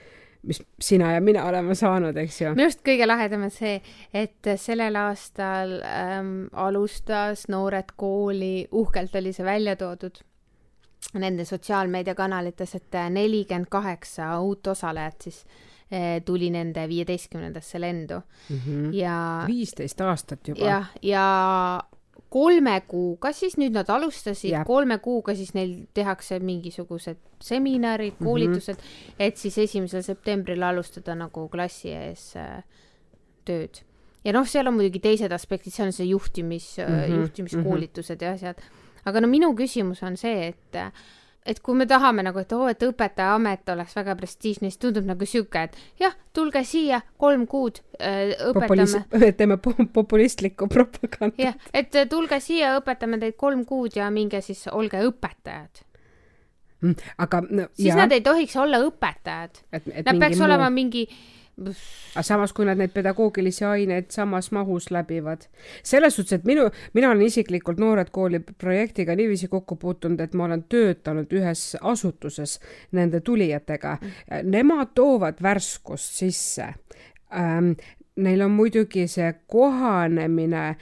mis 0.47 0.61
sina 0.79 1.11
ja 1.11 1.21
mina 1.21 1.43
oleme 1.49 1.75
saanud, 1.75 2.15
eks 2.17 2.41
ju. 2.41 2.51
minu 2.55 2.67
arust 2.69 2.83
kõige 2.85 3.07
lahedam 3.07 3.43
on 3.47 3.51
see, 3.51 3.81
et 4.15 4.49
sellel 4.61 4.95
aastal 5.01 5.73
ähm, 5.83 6.47
alustas 6.55 7.47
Noored 7.51 7.91
Kooli, 7.99 8.67
uhkelt 8.71 9.15
oli 9.19 9.33
see 9.35 9.45
välja 9.45 9.75
toodud 9.75 10.21
nende 11.13 11.45
sotsiaalmeediakanalites, 11.45 12.75
et 12.75 12.97
nelikümmend 13.09 13.69
kaheksa 13.71 14.39
uut 14.43 14.67
osalejat 14.67 15.27
siis 15.27 15.45
eh, 15.91 16.21
tuli 16.25 16.49
nende 16.51 16.87
viieteistkümnendasse 16.89 17.81
lendu 17.81 18.19
mm. 18.19 18.57
-hmm. 18.57 18.93
ja. 18.95 19.43
viisteist 19.47 20.01
aastat 20.01 20.47
juba. 20.47 20.65
jah, 20.65 20.91
ja 21.01 21.27
kolme 22.29 22.81
kuuga 22.87 23.31
siis, 23.31 23.55
nüüd 23.57 23.75
nad 23.77 23.89
alustasid, 23.89 24.55
kolme 24.67 24.97
kuuga 25.03 25.35
siis 25.35 25.53
neil 25.55 25.85
tehakse 25.93 26.39
mingisugused 26.43 27.19
seminarid, 27.43 28.17
mhm. 28.17 28.25
koolitused 28.25 28.75
mm, 28.75 28.81
-hmm. 28.81 29.15
et 29.19 29.37
siis 29.37 29.57
esimesel 29.57 30.01
septembril 30.03 30.63
alustada 30.63 31.15
nagu 31.15 31.47
klassi 31.49 31.89
ees 31.89 32.35
äh, 32.35 32.63
tööd. 33.45 33.83
ja 34.25 34.33
noh, 34.33 34.47
seal 34.47 34.67
on 34.67 34.73
muidugi 34.73 34.99
teised 34.99 35.31
aspektid, 35.31 35.73
seal 35.73 35.87
on 35.87 35.93
see 35.93 36.09
juhtimis 36.09 36.77
mm, 36.77 36.93
-hmm. 36.93 37.15
juhtimiskoolitused 37.15 38.15
mm 38.15 38.19
-hmm. 38.19 38.25
ja 38.25 38.33
asjad 38.33 38.86
aga 39.07 39.23
no 39.23 39.29
minu 39.31 39.53
küsimus 39.57 40.03
on 40.05 40.19
see, 40.19 40.51
et 40.51 40.81
et 41.47 41.61
kui 41.63 41.77
me 41.79 41.85
tahame 41.87 42.25
nagu, 42.27 42.41
et 42.43 42.51
oo 42.51 42.65
oh,, 42.65 42.71
et 42.71 42.81
õpetajaamet 42.83 43.69
oleks 43.71 43.95
väga 43.95 44.17
prestiižne, 44.19 44.67
siis 44.67 44.81
tundub 44.83 45.07
nagu 45.07 45.27
sihuke, 45.27 45.63
et 45.69 45.77
jah, 46.01 46.15
tulge 46.35 46.63
siia 46.67 46.99
kolm 47.21 47.45
kuud 47.47 47.79
äh, 48.01 48.33
õpetame. 48.49 49.31
teeme 49.39 49.57
populistlikku 49.61 50.67
propagandat. 50.71 51.39
jah, 51.39 51.55
et 51.71 51.95
äh, 51.95 52.07
tulge 52.11 52.41
siia, 52.43 52.75
õpetame 52.81 53.21
teid 53.23 53.37
kolm 53.39 53.63
kuud 53.69 53.95
ja 53.95 54.11
minge 54.11 54.43
siis, 54.43 54.65
olge 54.75 55.01
õpetajad 55.07 55.85
mm,. 56.81 57.09
aga 57.23 57.41
no, 57.47 57.69
siis 57.73 57.93
jah. 57.93 58.01
nad 58.03 58.15
ei 58.15 58.23
tohiks 58.25 58.55
olla 58.59 58.81
õpetajad. 58.83 59.63
Nad 59.71 60.19
peaks 60.19 60.37
muu... 60.37 60.45
olema 60.49 60.69
mingi 60.73 61.07
aga 61.57 62.23
samas, 62.23 62.53
kui 62.53 62.67
nad 62.67 62.77
neid 62.77 62.93
pedagoogilisi 62.93 63.65
aineid 63.65 64.11
samas 64.13 64.51
mahus 64.53 64.91
läbivad. 64.93 65.47
selles 65.83 66.15
suhtes, 66.15 66.39
et 66.39 66.45
minu, 66.45 66.69
mina 66.93 67.09
olen 67.09 67.21
isiklikult 67.21 67.79
Noored 67.81 68.09
Kooli 68.11 68.39
projektiga 68.39 69.15
niiviisi 69.15 69.47
kokku 69.47 69.75
puutunud, 69.75 70.19
et 70.19 70.33
ma 70.33 70.45
olen 70.45 70.63
töötanud 70.69 71.33
ühes 71.33 71.77
asutuses 71.81 72.59
nende 72.91 73.21
tulijatega. 73.21 73.97
Nemad 74.43 74.93
toovad 74.95 75.41
värskust 75.43 76.19
sisse 76.21 76.73
ähm, 77.33 77.73
neil 78.17 78.41
on 78.41 78.51
muidugi 78.51 79.07
see 79.09 79.31
kohanemine, 79.47 80.75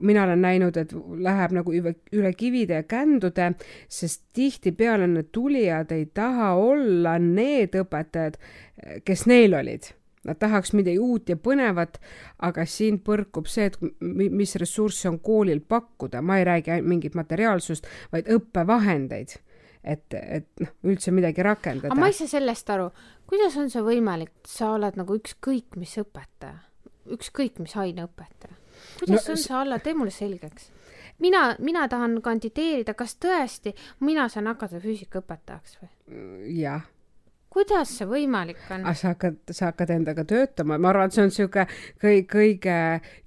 mina 0.00 0.24
olen 0.24 0.42
näinud, 0.42 0.76
et 0.76 0.94
läheb 1.26 1.54
nagu 1.58 1.74
üle, 1.74 1.94
üle 2.12 2.32
kivide 2.38 2.80
ja 2.82 2.86
kändude, 2.86 3.52
sest 3.88 4.24
tihtipeale 4.34 5.06
need 5.10 5.30
tulijad 5.32 5.92
ei 5.94 6.06
taha 6.06 6.54
olla 6.54 7.18
need 7.18 7.74
õpetajad, 7.78 8.38
kes 9.04 9.26
neil 9.30 9.54
olid 9.58 9.94
Nad 10.24 10.38
tahaks 10.40 10.72
midagi 10.72 10.98
uut 11.02 11.28
ja 11.28 11.36
põnevat, 11.36 11.98
aga 12.46 12.64
siin 12.68 13.00
põrkub 13.04 13.48
see, 13.50 13.68
et 13.68 13.78
mis 14.00 14.54
ressursse 14.60 15.08
on 15.10 15.18
koolil 15.24 15.60
pakkuda, 15.68 16.22
ma 16.24 16.38
ei 16.40 16.46
räägi 16.48 16.78
mingit 16.82 17.16
materiaalsust, 17.18 17.88
vaid 18.12 18.30
õppevahendeid. 18.32 19.36
et, 19.84 20.14
et 20.16 20.46
noh, 20.64 20.70
üldse 20.88 21.12
midagi 21.12 21.44
rakendada. 21.44 21.92
aga 21.92 22.00
ma 22.00 22.08
ei 22.08 22.16
saa 22.16 22.30
sellest 22.30 22.70
aru, 22.72 22.86
kuidas 23.28 23.56
on 23.60 23.68
see 23.68 23.82
võimalik, 23.84 24.32
sa 24.48 24.70
oled 24.72 24.96
nagu 24.96 25.18
ükskõik 25.18 25.76
mis 25.76 25.92
õpetaja, 26.00 26.56
ükskõik 27.12 27.60
mis 27.60 27.76
aineõpetaja. 27.76 28.56
kuidas 29.02 29.28
no, 29.28 29.34
on 29.36 29.42
see 29.42 29.58
olla, 29.58 29.78
tee 29.84 29.92
mulle 29.98 30.14
selgeks 30.14 30.70
mina, 31.20 31.54
mina 31.58 31.84
tahan 31.88 32.16
kandideerida, 32.22 32.94
kas 32.96 33.18
tõesti 33.20 33.74
mina 34.00 34.24
saan 34.32 34.48
hakata 34.50 34.80
füüsikaõpetajaks 34.80 35.78
või? 35.82 35.92
jah 36.62 36.88
kuidas 37.54 37.92
see 37.98 38.08
võimalik 38.10 38.60
on? 38.74 38.86
sa 38.98 39.12
hakkad, 39.14 39.38
sa 39.50 39.70
hakkad 39.70 39.92
endaga 39.94 40.24
töötama, 40.28 40.78
ma 40.78 40.90
arvan, 40.90 41.10
et 41.10 41.16
see 41.16 41.24
on 41.24 41.30
niisugune 41.30 41.66
kõi-, 42.02 42.24
kõige 42.30 42.78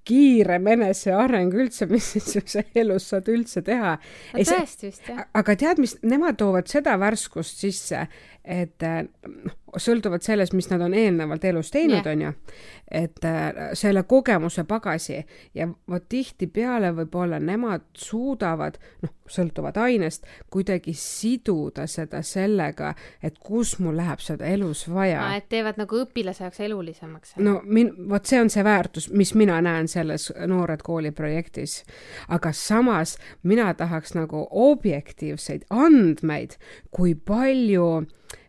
kiirem 0.07 0.71
eneseareng 0.75 1.53
üldse, 1.57 1.87
mis 1.93 2.13
sa 2.15 2.63
elus 2.75 3.11
saad 3.11 3.29
üldse 3.33 3.63
teha. 3.67 3.97
tõesti 4.33 4.91
vist, 4.91 5.11
jah. 5.11 5.27
aga 5.37 5.57
tead, 5.59 5.83
mis, 5.83 5.97
nemad 6.07 6.39
toovad 6.39 6.69
seda 6.71 6.97
värskust 7.01 7.63
sisse, 7.65 8.07
et 8.47 8.87
noh, 8.87 9.55
sõltuvalt 9.77 10.23
sellest, 10.23 10.55
mis 10.55 10.69
nad 10.71 10.81
on 10.81 10.93
eelnevalt 10.95 11.43
elus 11.45 11.71
teinud 11.73 11.99
yeah., 11.99 12.11
on 12.13 12.21
ju, 12.21 12.31
et 13.01 13.25
äh, 13.27 13.57
selle 13.77 14.03
kogemuse 14.07 14.63
pagasi 14.67 15.19
ja 15.55 15.67
vot 15.89 16.05
tihtipeale 16.09 16.93
võib-olla 16.95 17.39
nemad 17.43 17.83
suudavad, 17.97 18.77
noh, 19.03 19.13
sõltuvad 19.27 19.77
ainest, 19.83 20.27
kuidagi 20.53 20.93
siduda 20.95 21.87
seda 21.91 22.21
sellega, 22.23 22.93
et 23.21 23.39
kus 23.43 23.75
mul 23.83 23.97
läheb 23.99 24.23
seda 24.23 24.47
elus 24.47 24.85
vaja. 24.87 25.25
et 25.35 25.49
teevad 25.51 25.79
nagu 25.81 26.01
õpilase 26.05 26.45
jaoks 26.45 26.63
elulisemaks. 26.63 27.35
no 27.43 27.59
min-, 27.65 27.93
vot 28.09 28.25
see 28.25 28.39
on 28.41 28.51
see 28.53 28.63
väärtus, 28.63 29.11
mis 29.11 29.35
mina 29.35 29.59
näen 29.61 29.91
selles 29.97 30.29
Noored 30.47 30.85
Kooli 30.85 31.11
projektis. 31.11 31.83
aga 32.27 32.53
samas 32.53 33.17
mina 33.43 33.73
tahaks 33.73 34.13
nagu 34.15 34.47
objektiivseid 34.51 35.65
andmeid, 35.69 36.57
kui 36.91 37.15
palju 37.15 38.05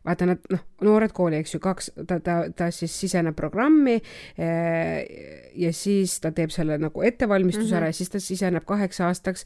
vaata 0.08 0.28
nad 0.28 0.48
noh, 0.52 0.62
noored 0.84 1.12
kooli, 1.16 1.40
eks 1.42 1.54
ju, 1.54 1.60
kaks, 1.62 1.90
ta, 2.08 2.18
ta, 2.24 2.38
ta 2.56 2.70
siis 2.74 2.94
siseneb 3.02 3.36
programmi 3.38 3.98
eh, 3.98 5.52
ja 5.58 5.72
siis 5.76 6.18
ta 6.24 6.32
teeb 6.34 6.52
selle 6.54 6.78
nagu 6.80 7.04
ettevalmistuse 7.04 7.66
mm 7.66 7.72
-hmm. 7.72 7.82
ära 7.82 7.92
ja 7.92 7.98
siis 7.98 8.10
ta 8.14 8.20
siseneb 8.22 8.64
kaheks 8.66 9.00
aastaks 9.04 9.44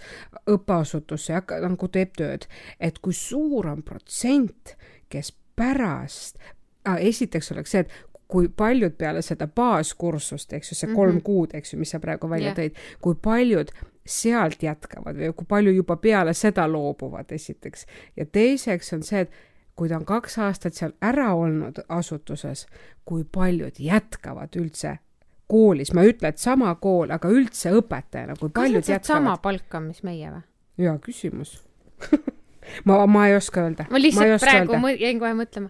õppeasutusse 0.50 1.32
ja 1.32 1.42
nagu 1.68 1.88
teeb 1.88 2.16
tööd. 2.16 2.46
et 2.80 2.98
kui 2.98 3.12
suur 3.12 3.66
on 3.66 3.82
protsent, 3.82 4.76
kes 5.08 5.34
pärast 5.56 6.38
ah,, 6.84 6.98
esiteks 7.00 7.52
oleks 7.52 7.70
see, 7.70 7.80
et 7.80 7.90
kui 8.32 8.48
paljud 8.48 8.94
peale 8.96 9.20
seda 9.22 9.46
baaskursust, 9.46 10.52
eks 10.56 10.72
ju, 10.72 10.76
see 10.78 10.94
kolm 10.94 11.10
mm 11.10 11.18
-hmm. 11.18 11.22
kuud, 11.22 11.54
eks 11.54 11.74
ju, 11.74 11.78
mis 11.78 11.90
sa 11.90 12.00
praegu 12.00 12.30
välja 12.30 12.52
yeah. 12.52 12.58
tõid, 12.58 12.78
kui 13.00 13.14
paljud 13.14 13.72
sealt 14.06 14.62
jätkavad 14.62 15.16
või 15.16 15.32
kui 15.36 15.46
palju 15.48 15.72
juba 15.72 15.96
peale 15.96 16.34
seda 16.34 16.66
loobuvad, 16.68 17.32
esiteks. 17.32 17.86
ja 18.16 18.26
teiseks 18.26 18.92
on 18.92 19.02
see, 19.02 19.20
et 19.20 19.30
kui 19.76 19.88
ta 19.88 19.96
on 19.96 20.04
kaks 20.04 20.38
aastat 20.38 20.74
seal 20.74 20.92
ära 21.02 21.34
olnud 21.34 21.78
asutuses, 21.88 22.66
kui 23.04 23.24
paljud 23.24 23.78
jätkavad 23.78 24.56
üldse 24.56 24.98
koolis, 25.46 25.92
ma 25.92 26.02
ei 26.02 26.12
ütle, 26.14 26.28
et 26.28 26.38
sama 26.38 26.74
kool, 26.74 27.10
aga 27.10 27.28
üldse 27.28 27.70
õpetajana, 27.70 28.36
kui 28.40 28.48
paljud 28.48 28.82
jätkavad. 28.88 29.04
sama 29.04 29.36
palka, 29.36 29.80
mis 29.80 30.02
meie 30.02 30.30
või? 30.30 30.42
hea 30.78 30.98
küsimus 30.98 31.58
ma, 32.88 33.06
ma 33.06 33.26
ei 33.28 33.36
oska 33.36 33.66
öelda. 33.66 33.86
ma 33.90 34.00
lihtsalt 34.00 34.32
ma 34.32 34.38
praegu 34.40 34.94
jäin 34.96 35.20
kohe 35.20 35.34
mõtlema. 35.36 35.68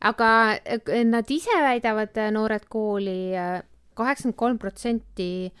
Aga 0.00 0.58
äh, 0.64 1.04
nad 1.04 1.30
ise 1.30 1.56
väidavad, 1.62 2.16
äh, 2.16 2.30
noored 2.32 2.68
kooli, 2.72 3.34
äh, 3.36 3.62
kaheksakümmend 3.94 4.38
kolm 4.40 4.58
protsenti 4.58 5.52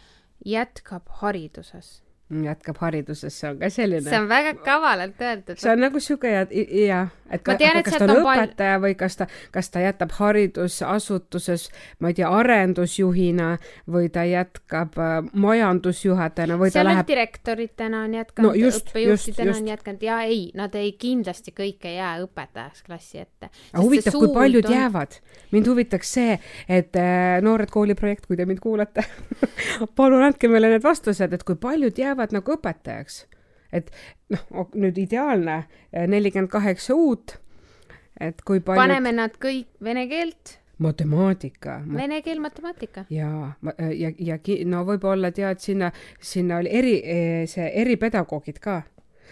jätkab 0.46 1.08
hariduses 1.20 2.00
jätkab 2.30 2.78
hariduses, 2.78 3.34
see 3.40 3.48
on 3.50 3.58
ka 3.58 3.70
selline. 3.70 4.06
see 4.06 4.18
on 4.18 4.28
väga 4.30 4.54
kavalalt 4.64 5.18
öeldud. 5.20 5.58
see 5.58 5.72
on 5.72 5.82
nagu 5.82 6.00
sihuke 6.00 6.30
ja, 6.30 6.44
ja, 6.86 7.00
et 7.30 7.42
ka, 7.46 7.56
tean, 7.58 7.80
kas 7.86 7.96
ta 7.98 8.06
on 8.06 8.12
õpetaja 8.20 8.76
pal... 8.76 8.84
või 8.84 8.94
kas 8.98 9.18
ta, 9.18 9.26
kas 9.54 9.70
ta 9.74 9.82
jätab 9.82 10.14
haridusasutuses, 10.14 11.66
ma 11.98 12.12
ei 12.12 12.18
tea, 12.20 12.30
arendusjuhina 12.30 13.50
või 13.90 14.10
ta 14.14 14.24
jätkab 14.28 14.98
äh, 15.00 15.16
majandusjuhatajana 15.32 16.58
või 16.60 16.70
seal 16.70 16.86
ta 16.86 16.92
läheb. 16.92 17.08
direktoritena 17.10 18.04
on 18.06 18.14
jätkanud 18.20 18.50
no,, 18.50 18.70
õppejuhtidena 18.70 19.56
on 19.56 19.72
jätkanud 19.72 20.06
ja 20.06 20.20
ei, 20.28 20.44
nad 20.58 20.74
ei, 20.78 20.92
kindlasti 21.00 21.54
kõik 21.56 21.88
ei 21.90 21.98
jää 21.98 22.14
õpetajaks 22.26 22.86
klassi 22.86 23.24
ette. 23.24 23.50
aga 23.72 23.84
huvitav, 23.84 24.18
kui 24.18 24.32
paljud 24.34 24.70
on... 24.70 24.76
jäävad? 24.78 25.18
mind 25.50 25.72
huvitaks 25.72 26.14
see, 26.18 26.38
et 26.68 26.94
äh, 26.98 27.40
Noored 27.42 27.74
Kooli 27.74 27.98
projekt, 27.98 28.30
kui 28.30 28.38
te 28.38 28.46
mind 28.46 28.62
kuulate 28.62 29.02
palun 29.98 30.22
andke 30.30 30.50
meile 30.50 30.70
need 30.70 30.86
vastused, 30.86 31.34
et 31.34 31.46
kui 31.46 31.58
paljud 31.58 31.98
jäävad 31.98 32.19
lähevad 32.20 32.36
nagu 32.36 32.56
õpetajaks. 32.56 33.26
et 33.72 33.90
noh, 34.34 34.66
nüüd 34.74 34.98
ideaalne 34.98 35.64
eh, 35.92 36.06
nelikümmend 36.10 36.50
kaheksa 36.50 36.94
uut, 36.94 37.36
et 38.20 38.42
kui 38.42 38.58
palju 38.60 38.80
paneme 38.80 39.12
nad 39.14 39.36
kõik 39.38 39.68
vene 39.80 40.08
keelt 40.10 40.56
matemaatika 40.82 41.76
ma.... 41.84 42.00
Vene 42.00 42.18
keel, 42.26 42.40
matemaatika. 42.42 43.04
jaa, 43.10 43.52
ja, 43.94 44.10
ja, 44.18 44.38
ja 44.42 44.56
no 44.66 44.82
võib-olla 44.88 45.30
tead, 45.30 45.62
sinna, 45.62 45.92
sinna 46.18 46.58
oli 46.58 46.72
eri, 46.72 46.96
eh, 47.04 47.44
see 47.46 47.68
eripedagoogid 47.82 48.58
ka 48.58 48.80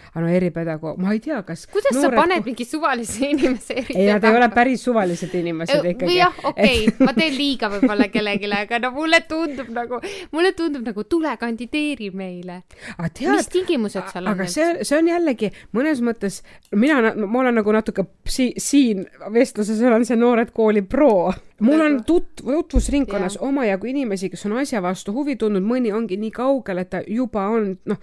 aga 0.09 0.23
no 0.23 0.31
eripedagoog, 0.33 0.99
ma 1.01 1.13
ei 1.15 1.21
tea, 1.23 1.41
kas 1.47 1.65
kuidas 1.71 1.95
noored... 1.95 2.15
sa 2.15 2.21
paned 2.21 2.47
mingi 2.47 2.65
suvalise 2.67 3.27
inimese 3.33 3.77
ei, 3.81 4.07
nad 4.09 4.23
ei 4.23 4.37
ole 4.39 4.49
päris 4.53 4.83
suvalised 4.87 5.35
inimesed 5.39 5.89
ikkagi. 5.93 6.17
jah, 6.17 6.39
okei 6.51 6.87
okay. 6.87 7.05
ma 7.05 7.15
teen 7.17 7.35
liiga 7.37 7.71
võib-olla 7.73 8.09
kellelegi, 8.13 8.51
aga 8.61 8.81
no 8.85 8.93
mulle 8.95 9.21
tundub 9.29 9.71
nagu, 9.75 10.01
mulle 10.35 10.53
tundub 10.57 10.87
nagu 10.87 11.05
tule 11.09 11.35
kandideeri 11.39 12.11
meile. 12.15 12.61
mis 13.03 13.51
tingimused 13.51 14.11
seal 14.13 14.25
on? 14.25 14.33
aga 14.33 14.49
see, 14.49 14.71
see 14.87 14.97
on 14.99 15.11
jällegi 15.11 15.51
mõnes 15.75 16.03
mõttes, 16.05 16.41
mina, 16.75 17.13
ma 17.19 17.43
olen 17.43 17.59
nagu 17.61 17.75
natuke 17.75 18.07
si 18.29 18.51
siin 18.57 19.05
vestluses 19.33 19.81
olen 19.83 20.07
see 20.07 20.19
Noored 20.19 20.53
Kooli 20.55 20.81
pro 20.87 21.31
mul 21.59 21.81
on 21.81 22.03
tut-, 22.03 22.41
tutvusringkonnas 22.43 23.37
omajagu 23.41 23.87
inimesi, 23.87 24.29
kes 24.29 24.45
on 24.45 24.57
asja 24.61 24.81
vastu 24.81 25.13
huvi 25.13 25.35
tundnud, 25.39 25.65
mõni 25.65 25.93
ongi 25.95 26.17
nii 26.19 26.31
kaugel, 26.35 26.83
et 26.83 26.91
ta 26.93 27.03
juba 27.07 27.47
on 27.53 27.73
noh, 27.89 27.99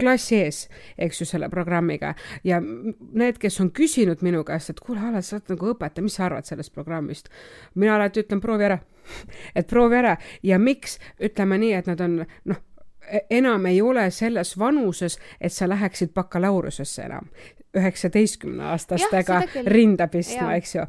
klassi 0.00 0.36
ees, 0.40 0.60
eks 0.98 1.20
ju, 1.20 1.26
selle 1.28 1.48
programmiga. 1.52 2.14
Ja 2.44 2.60
need, 2.60 3.40
kes 3.42 3.60
on 3.64 3.70
küsinud 3.76 4.22
minu 4.26 4.44
käest, 4.46 4.72
et 4.72 4.80
kuule, 4.84 5.00
Alex, 5.08 5.30
sa 5.30 5.38
oled 5.38 5.54
nagu 5.54 5.72
õpetaja, 5.72 6.04
mis 6.04 6.18
sa 6.18 6.26
arvad 6.28 6.48
sellest 6.48 6.74
programmist? 6.74 7.30
mina 7.74 7.96
alati 7.96 8.24
ütlen, 8.24 8.40
proovi 8.40 8.68
ära. 8.68 8.78
Et 9.58 9.66
proovi 9.70 10.00
ära. 10.00 10.16
Ja 10.42 10.58
miks, 10.58 10.98
ütleme 11.22 11.58
nii, 11.62 11.74
et 11.78 11.86
nad 11.86 12.00
on 12.02 12.16
noh, 12.50 12.62
e-, 13.06 13.22
enam 13.38 13.68
ei 13.70 13.78
ole 13.82 14.08
selles 14.10 14.56
vanuses, 14.58 15.18
et 15.40 15.52
sa 15.52 15.68
läheksid 15.68 16.14
bakalaureusesse 16.14 17.06
enam. 17.06 17.30
üheksateistkümne 17.76 18.64
aastastega 18.72 19.42
rinda 19.68 20.06
pistma, 20.08 20.54
eks 20.56 20.74
ju 20.74 20.84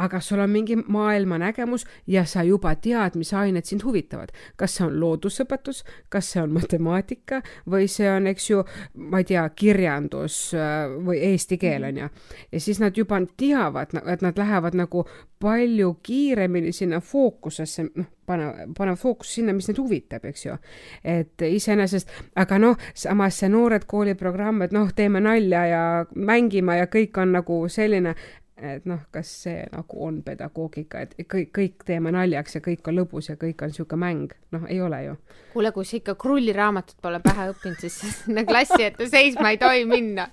aga 0.00 0.20
sul 0.20 0.40
on 0.40 0.50
mingi 0.50 0.76
maailmanägemus 0.76 1.84
ja 2.06 2.24
sa 2.24 2.42
juba 2.46 2.74
tead, 2.74 3.16
mis 3.20 3.32
ained 3.36 3.64
sind 3.68 3.84
huvitavad. 3.84 4.32
kas 4.56 4.76
see 4.76 4.86
on 4.86 4.98
loodusõpetus, 5.00 5.84
kas 6.08 6.32
see 6.32 6.42
on 6.42 6.54
matemaatika 6.56 7.42
või 7.70 7.88
see 7.88 8.08
on, 8.10 8.26
eks 8.30 8.50
ju, 8.50 8.62
ma 8.94 9.20
ei 9.20 9.28
tea, 9.28 9.44
kirjandus 9.56 10.38
äh, 10.54 10.86
või 11.06 11.20
eesti 11.32 11.58
keel 11.58 11.88
on 11.90 12.04
ju. 12.04 12.08
ja 12.52 12.60
siis 12.60 12.80
nad 12.80 12.96
juba 12.96 13.20
teavad, 13.36 13.96
et 14.06 14.22
nad 14.22 14.38
lähevad 14.38 14.78
nagu 14.78 15.04
palju 15.40 15.94
kiiremini 16.02 16.72
sinna 16.72 17.00
fookusesse, 17.00 17.86
noh, 17.96 18.08
pane, 18.26 18.48
panevad 18.76 18.98
fookuse 19.00 19.38
sinna, 19.38 19.54
mis 19.56 19.70
neid 19.70 19.78
huvitab, 19.80 20.26
eks 20.28 20.44
ju. 20.44 20.56
et 21.04 21.44
iseenesest, 21.46 22.12
aga 22.36 22.58
noh, 22.60 22.76
samas 22.94 23.40
see 23.40 23.48
Noored 23.48 23.86
Kooli 23.88 24.14
programm, 24.20 24.60
et 24.66 24.74
noh, 24.76 24.90
teeme 24.96 25.22
nalja 25.24 25.64
ja 25.70 25.82
mängime 26.14 26.76
ja 26.82 26.90
kõik 26.92 27.16
on 27.22 27.32
nagu 27.38 27.62
selline, 27.72 28.14
et 28.60 28.86
noh, 28.88 29.00
kas 29.14 29.30
see 29.44 29.64
nagu 29.72 30.02
on 30.06 30.20
pedagoogika, 30.26 31.04
et 31.04 31.14
kõik, 31.24 31.50
kõik 31.56 31.86
teeme 31.86 32.12
naljaks 32.14 32.58
ja 32.58 32.62
kõik 32.64 32.90
on 32.90 33.00
lõbus 33.00 33.30
ja 33.30 33.36
kõik 33.40 33.64
on 33.64 33.72
niisugune 33.72 34.00
mäng, 34.04 34.34
noh, 34.54 34.66
ei 34.68 34.80
ole 34.84 35.02
ju. 35.04 35.16
kuule, 35.54 35.72
kui 35.76 35.88
sa 35.88 35.96
ikka 36.00 36.14
krulliraamatut 36.20 37.00
pole 37.02 37.20
pähe 37.24 37.50
õppinud, 37.54 37.80
siis 37.80 38.00
sinna 38.24 38.44
klassi 38.48 38.82
ette 38.90 39.08
seisma 39.10 39.54
ei 39.54 39.60
tohi 39.60 39.86
minna. 39.88 40.28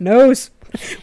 nõus, 0.00 0.48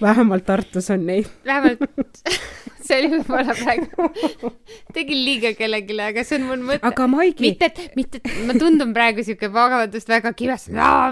vähemalt 0.01 0.45
Tartus 0.45 0.91
on 0.93 1.05
nii. 1.07 1.25
vähemalt 1.45 2.23
see 2.89 2.99
oli 3.01 3.09
võib-olla 3.11 3.55
praegu, 3.57 4.07
tegin 4.95 5.21
liiga 5.25 5.51
kellelegi, 5.57 5.97
aga 6.07 6.23
see 6.27 6.39
on 6.39 6.47
mul 6.49 6.63
mõte. 6.71 6.83
aga 6.87 7.07
Maigi. 7.11 7.51
mitte, 7.51 7.89
mitte, 7.99 8.21
ma 8.47 8.55
tundun 8.57 8.93
praegu 8.95 9.25
siuke 9.27 9.49
vabandust 9.53 10.11
väga 10.11 10.33
kivas, 10.37 10.67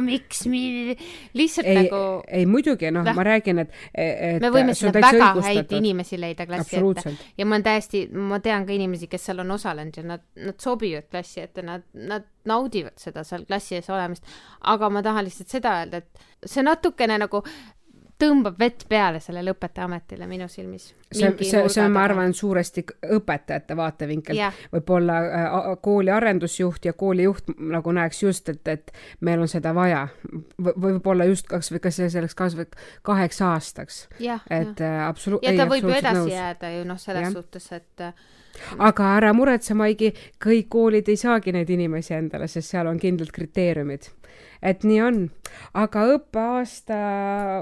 miks 0.05 0.45
mi-, 0.51 0.95
lihtsalt 1.37 1.69
ei, 1.71 1.81
nagu. 1.83 2.01
ei 2.39 2.47
muidugi, 2.49 2.91
noh, 2.95 3.07
ma 3.17 3.27
räägin, 3.27 3.63
et, 3.65 3.75
et. 3.93 4.39
me 4.43 4.51
võime 4.53 4.77
sinna 4.77 4.93
väga 4.95 5.33
häid 5.45 5.75
inimesi 5.79 6.19
leida 6.21 6.47
klassi 6.49 6.79
ette 6.79 7.15
ja 7.37 7.47
ma 7.47 7.57
olen 7.57 7.67
täiesti, 7.67 8.05
ma 8.13 8.39
tean 8.43 8.67
ka 8.67 8.75
inimesi, 8.75 9.09
kes 9.11 9.29
seal 9.29 9.43
on 9.43 9.55
osalenud 9.57 9.99
ja 9.99 10.07
nad, 10.15 10.25
nad 10.47 10.59
sobivad 10.61 11.09
klassi 11.11 11.43
ette, 11.45 11.65
nad, 11.65 11.85
nad 11.93 12.27
naudivad 12.45 12.97
seda 13.01 13.25
seal 13.27 13.45
klassi 13.49 13.79
ees 13.79 13.89
olemist. 13.89 14.25
aga 14.71 14.89
ma 14.89 15.03
tahan 15.05 15.25
lihtsalt 15.27 15.57
seda 15.57 15.79
öelda, 15.81 16.03
et 16.03 16.49
see 16.49 16.63
natukene 16.65 17.17
nagu 17.21 17.41
tõmbab 18.19 18.59
vett 18.59 18.85
peale 18.89 19.19
sellele 19.19 19.51
õpetajaametile 19.55 20.27
minu 20.27 20.47
silmis. 20.51 20.87
see, 21.11 21.31
see, 21.41 21.63
see 21.69 21.83
on, 21.83 21.91
ma 21.91 22.05
arvan, 22.07 22.33
suuresti 22.33 22.85
õpetajate 23.17 23.75
vaatevinkel. 23.77 24.39
võib-olla 24.73 25.17
äh, 25.23 25.57
kooli 25.81 26.11
arendusjuht 26.11 26.85
ja 26.85 26.93
koolijuht 26.93 27.51
nagu 27.59 27.91
näeks 27.91 28.23
just, 28.23 28.49
et, 28.49 28.67
et 28.67 28.93
meil 29.21 29.43
on 29.43 29.51
seda 29.51 29.73
vaja 29.75 30.07
v. 30.31 30.75
võib-olla 30.87 31.27
just 31.27 31.49
kas 31.51 31.71
või 31.73 31.83
kas 31.83 31.99
selleks 31.99 32.35
kas 32.35 32.55
või 32.55 32.69
kaheks 33.03 33.41
aastaks. 33.41 34.07
et 34.19 34.81
äh, 34.81 35.01
absoluutselt. 35.07 35.51
ja 35.51 35.63
ta 35.65 35.69
võib 35.71 35.89
ju 35.89 35.99
edasi 35.99 36.21
nõus. 36.21 36.31
jääda 36.31 36.73
ju 36.77 36.87
noh, 36.87 36.99
selles 36.99 37.27
ja. 37.27 37.35
suhtes, 37.35 37.71
et 37.75 38.07
äh, 38.07 38.13
aga 38.79 39.15
ära 39.17 39.33
muretse, 39.35 39.75
Maigi, 39.75 40.13
kõik 40.43 40.69
koolid 40.71 41.09
ei 41.11 41.19
saagi 41.19 41.51
neid 41.51 41.69
inimesi 41.69 42.15
endale, 42.15 42.47
sest 42.47 42.71
seal 42.71 42.87
on 42.87 42.99
kindlad 43.01 43.35
kriteeriumid 43.35 44.07
et 44.61 44.83
nii 44.87 45.01
on, 45.05 45.29
aga 45.77 46.05
õppeaasta 46.15 46.95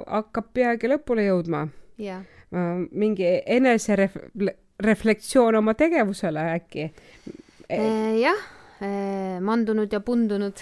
hakkab 0.07 0.47
peagi 0.53 0.87
lõpule 0.91 1.23
jõudma. 1.27 1.67
Äh, 2.03 2.23
mingi 2.91 3.25
enesereflektsioon 3.57 5.55
oma 5.61 5.73
tegevusele 5.77 6.41
äkki? 6.57 6.83
E, 7.69 7.79
jah, 8.19 8.41
e, 8.83 8.87
mandunud 9.41 9.89
ja 9.93 9.99
pundunud 10.03 10.57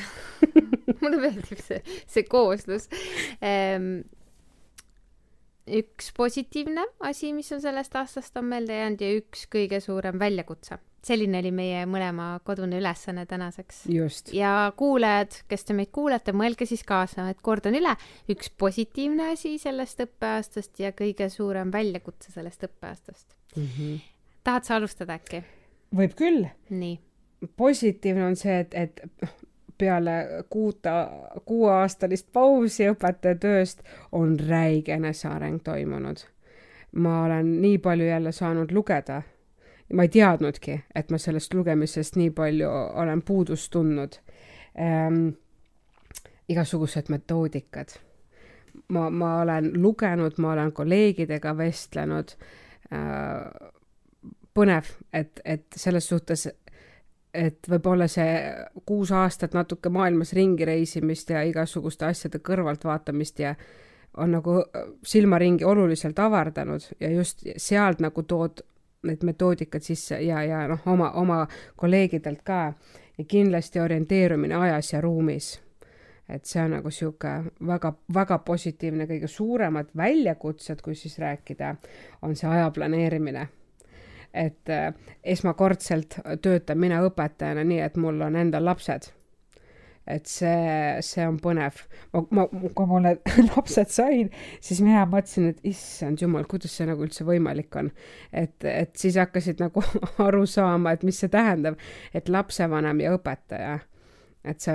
mulle 1.02 1.18
meeldib 1.20 1.60
see, 1.60 1.82
see 2.08 2.24
kooslus 2.30 2.86
ehm, 3.42 4.04
üks 5.82 6.12
positiivne 6.18 6.84
asi, 7.08 7.34
mis 7.36 7.52
on 7.56 7.62
sellest 7.64 7.96
aastast 8.00 8.38
on 8.40 8.46
meelde 8.52 8.78
jäänud 8.78 9.02
ja 9.04 9.12
üks 9.20 9.46
kõige 9.52 9.80
suurem 9.84 10.20
väljakutse. 10.22 10.78
Selline 11.06 11.40
oli 11.42 11.52
meie 11.56 11.86
mõlema 11.90 12.28
kodune 12.46 12.78
ülesanne 12.78 13.26
tänaseks. 13.26 13.84
ja 14.34 14.72
kuulajad, 14.78 15.42
kes 15.48 15.66
te 15.66 15.74
meid 15.74 15.92
kuulate, 15.92 16.32
mõelge 16.32 16.68
siis 16.70 16.84
kaasa, 16.88 17.30
et 17.30 17.42
kordan 17.42 17.76
üle, 17.76 17.96
üks 18.30 18.52
positiivne 18.58 19.32
asi 19.34 19.58
sellest 19.62 20.04
õppeaastast 20.06 20.84
ja 20.84 20.92
kõige 20.92 21.30
suurem 21.30 21.72
väljakutse 21.74 22.32
sellest 22.32 22.64
õppeaastast 22.70 23.38
mm. 23.56 23.68
-hmm. 23.78 24.02
tahad 24.44 24.64
sa 24.64 24.76
alustada 24.76 25.18
äkki? 25.18 25.44
võib 25.96 26.18
küll. 26.18 26.46
nii. 26.70 27.00
positiivne 27.58 28.26
on 28.26 28.36
see, 28.36 28.60
et, 28.60 28.74
et 28.74 29.02
peale 29.82 30.46
kuuta, 30.50 31.10
kuueaastalist 31.46 32.28
pausi 32.34 32.86
õpetajatööst 32.92 33.82
on 34.12 34.38
räige 34.40 34.94
eneseareng 34.94 35.64
toimunud. 35.64 36.22
ma 36.92 37.24
olen 37.26 37.62
nii 37.62 37.78
palju 37.78 38.06
jälle 38.06 38.32
saanud 38.32 38.72
lugeda. 38.72 39.22
Ma 39.94 40.06
ei 40.08 40.12
teadnudki, 40.14 40.78
et 40.96 41.12
ma 41.12 41.18
sellest 41.18 41.54
lugemisest 41.54 42.16
nii 42.20 42.32
palju 42.36 42.70
olen 43.04 43.22
puudust 43.22 43.72
tundnud 43.72 44.20
ähm,. 44.80 45.28
igasugused 46.50 47.10
metoodikad. 47.10 47.90
ma, 48.88 49.10
ma 49.10 49.42
olen 49.42 49.72
lugenud, 49.82 50.34
ma 50.38 50.52
olen 50.52 50.72
kolleegidega 50.72 51.58
vestlenud 51.58 52.36
äh, 52.94 53.70
põnev, 54.54 54.90
et, 55.14 55.40
et 55.46 55.66
selles 55.76 56.08
suhtes 56.08 56.48
et 57.34 57.68
võib-olla 57.70 58.08
see 58.12 58.32
kuus 58.86 59.12
aastat 59.16 59.54
natuke 59.56 59.90
maailmas 59.90 60.34
ringi 60.36 60.66
reisimist 60.68 61.30
ja 61.32 61.44
igasuguste 61.48 62.06
asjade 62.06 62.42
kõrvaltvaatamist 62.44 63.40
ja 63.40 63.56
on 64.20 64.34
nagu 64.36 64.58
silmaringi 65.08 65.64
oluliselt 65.64 66.20
avardanud 66.20 66.84
ja 67.00 67.12
just 67.12 67.46
sealt 67.58 68.02
nagu 68.04 68.24
tood 68.28 68.64
need 69.04 69.24
metoodikad 69.26 69.82
sisse 69.82 70.20
ja, 70.22 70.44
ja 70.44 70.66
noh, 70.68 70.82
oma, 70.86 71.12
oma 71.12 71.48
kolleegidelt 71.76 72.42
ka 72.44 72.74
ja 73.18 73.24
kindlasti 73.28 73.80
orienteerumine 73.80 74.56
ajas 74.56 74.94
ja 74.94 75.02
ruumis. 75.02 75.60
et 76.30 76.46
see 76.46 76.62
on 76.64 76.72
nagu 76.72 76.92
sihuke 76.92 77.30
väga, 77.68 77.94
väga 78.14 78.38
positiivne, 78.48 79.04
kõige 79.10 79.28
suuremad 79.28 79.90
väljakutsed, 79.98 80.80
kui 80.82 80.96
siis 80.96 81.18
rääkida, 81.20 81.76
on 82.22 82.36
see 82.36 82.48
aja 82.50 82.70
planeerimine 82.72 83.48
et 84.34 84.70
äh, 84.70 84.94
esmakordselt 85.24 86.16
töötan 86.42 86.80
mina 86.80 87.02
õpetajana 87.04 87.66
nii, 87.68 87.82
et 87.84 87.98
mul 87.98 88.22
on 88.22 88.36
endal 88.36 88.66
lapsed. 88.66 89.12
Et 90.12 90.28
see, 90.30 91.02
see 91.06 91.28
on 91.28 91.38
põnev. 91.42 91.84
ma, 92.14 92.24
ma, 92.38 92.48
kui 92.48 92.90
ma 92.90 93.04
need 93.08 93.22
lapsed 93.52 93.94
sain, 93.94 94.32
siis 94.64 94.82
mina 94.84 95.06
mõtlesin, 95.10 95.52
et 95.54 95.70
issand 95.72 96.22
jumal, 96.22 96.48
kuidas 96.50 96.76
see 96.78 96.90
nagu 96.90 97.06
üldse 97.06 97.28
võimalik 97.28 97.78
on. 97.80 97.92
et, 98.32 98.58
et 98.68 98.96
siis 99.00 99.20
hakkasid 99.22 99.64
nagu 99.64 99.84
aru 100.28 100.44
saama, 100.50 100.96
et 100.96 101.08
mis 101.08 101.22
see 101.24 101.32
tähendab, 101.32 101.80
et 102.14 102.30
lapsevanem 102.32 103.06
ja 103.06 103.16
õpetaja 103.18 103.80
et 104.42 104.64
sa 104.64 104.74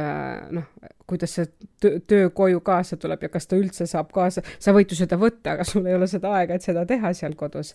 noh, 0.54 0.66
kuidas 1.10 1.32
see 1.38 1.48
töö, 1.82 1.98
töö 2.06 2.28
koju 2.34 2.60
kaasa 2.66 2.98
tuleb 3.02 3.24
ja 3.26 3.30
kas 3.32 3.48
ta 3.50 3.58
üldse 3.58 3.86
saab 3.90 4.12
kaasa, 4.14 4.44
sa 4.62 4.74
võid 4.74 4.92
ju 4.92 4.98
seda 4.98 5.18
võtta, 5.18 5.56
aga 5.56 5.66
sul 5.66 5.88
ei 5.88 5.96
ole 5.96 6.06
seda 6.10 6.36
aega, 6.38 6.54
et 6.54 6.66
seda 6.66 6.84
teha 6.86 7.10
seal 7.18 7.34
kodus 7.38 7.74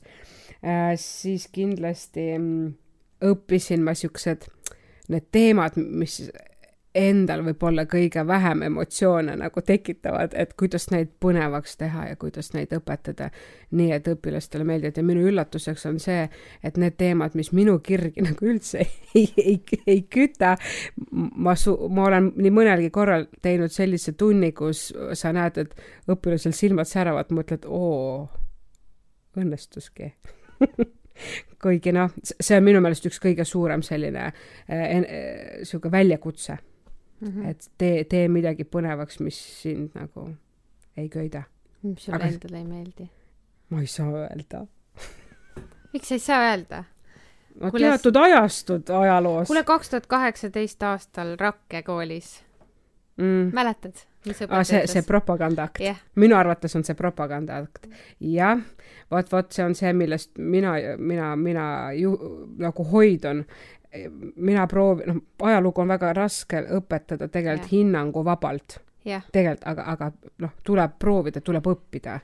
äh,, 0.63 0.93
siis 0.99 1.49
kindlasti 1.51 2.29
mm, 2.37 2.69
õppisin 3.31 3.83
ma 3.83 3.95
siuksed, 3.97 4.47
need 5.11 5.27
teemad, 5.35 5.75
mis 5.77 6.21
endal 6.95 7.43
võib-olla 7.45 7.85
kõige 7.87 8.23
vähem 8.27 8.65
emotsioone 8.67 9.37
nagu 9.39 9.61
tekitavad, 9.63 10.33
et 10.35 10.51
kuidas 10.59 10.89
neid 10.91 11.13
põnevaks 11.23 11.77
teha 11.79 12.07
ja 12.09 12.17
kuidas 12.19 12.51
neid 12.51 12.73
õpetada. 12.75 13.29
Nii, 13.71 13.93
et 13.95 14.07
õpilastele 14.11 14.65
meeldivad. 14.67 14.99
Ja 14.99 15.05
minu 15.07 15.23
üllatuseks 15.29 15.85
on 15.87 15.99
see, 16.03 16.25
et 16.63 16.79
need 16.81 16.97
teemad, 16.99 17.35
mis 17.39 17.53
minu 17.55 17.77
kirgi 17.83 18.23
nagu 18.27 18.49
üldse 18.53 18.83
ei, 19.15 19.27
ei, 19.39 19.57
ei 19.87 20.01
küta, 20.11 20.57
ma 21.11 21.55
su-, 21.55 21.77
ma 21.89 22.09
olen 22.09 22.31
nii 22.35 22.53
mõnelgi 22.55 22.91
korral 22.93 23.27
teinud 23.41 23.71
sellise 23.71 24.15
tunni, 24.19 24.51
kus 24.51 24.89
sa 25.17 25.31
näed, 25.35 25.61
et 25.63 26.11
õpilasel 26.11 26.55
silmad 26.55 26.89
säravad, 26.91 27.31
mõtled, 27.35 27.67
oo, 27.71 28.27
õnnestuski. 29.39 30.11
Kuigi 31.61 31.93
noh, 31.93 32.11
see 32.23 32.57
on 32.57 32.65
minu 32.65 32.81
meelest 32.83 33.05
üks 33.07 33.19
kõige 33.21 33.45
suurem 33.45 33.83
selline 33.85 34.31
niisugune 34.67 35.91
äh, 35.91 35.95
väljakutse 35.99 36.57
mm. 37.21 37.27
-hmm. 37.27 37.49
et 37.49 37.71
tee, 37.77 38.03
tee 38.03 38.27
midagi 38.27 38.63
põnevaks, 38.63 39.19
mis 39.19 39.39
sind 39.61 39.95
nagu 39.95 40.29
ei 40.97 41.09
köida. 41.09 41.43
mis 41.83 42.05
sulle 42.05 42.15
Aga... 42.15 42.27
endale 42.27 42.57
ei 42.57 42.65
meeldi? 42.65 43.09
ma 43.69 43.81
ei 43.81 43.87
saa 43.87 44.11
öelda 44.11 44.65
miks 45.93 46.07
sa 46.07 46.15
ei 46.15 46.19
saa 46.19 46.43
öelda? 46.51 46.83
no 47.55 47.71
kuule, 47.71 47.85
teatud 47.85 48.15
ajastud 48.15 48.89
ajaloos. 48.89 49.47
kuule, 49.47 49.63
kaks 49.63 49.89
tuhat 49.89 50.07
kaheksateist 50.07 50.83
aastal 50.83 51.35
Rakke 51.39 51.83
koolis 51.83 52.43
mm.. 53.17 53.51
mäletad? 53.53 54.07
Ah, 54.49 54.61
see, 54.63 54.83
see 54.85 55.01
propagandaakt 55.01 55.79
yeah.. 55.81 55.97
minu 56.15 56.35
arvates 56.37 56.75
on 56.75 56.83
see 56.85 56.95
propagandaakt. 56.95 57.87
jah, 58.19 58.59
vot, 59.11 59.31
vot 59.31 59.51
see 59.51 59.65
on 59.65 59.73
see, 59.75 59.93
millest 59.97 60.37
mina, 60.37 60.75
mina, 60.97 61.35
mina 61.35 61.65
ju 61.97 62.13
nagu 62.61 62.85
hoidun. 62.91 63.45
Mina 64.35 64.67
proovin, 64.67 65.07
noh, 65.07 65.19
ajalugu 65.47 65.81
on 65.81 65.91
väga 65.91 66.13
raske 66.13 66.61
õpetada 66.77 67.27
tegelikult 67.27 67.71
hinnanguvabalt 67.71 68.79
tegelikult, 69.03 69.65
aga, 69.65 69.85
aga 69.95 70.11
noh, 70.45 70.55
tuleb 70.63 70.97
proovida, 70.99 71.41
tuleb 71.41 71.67
õppida 71.67 72.19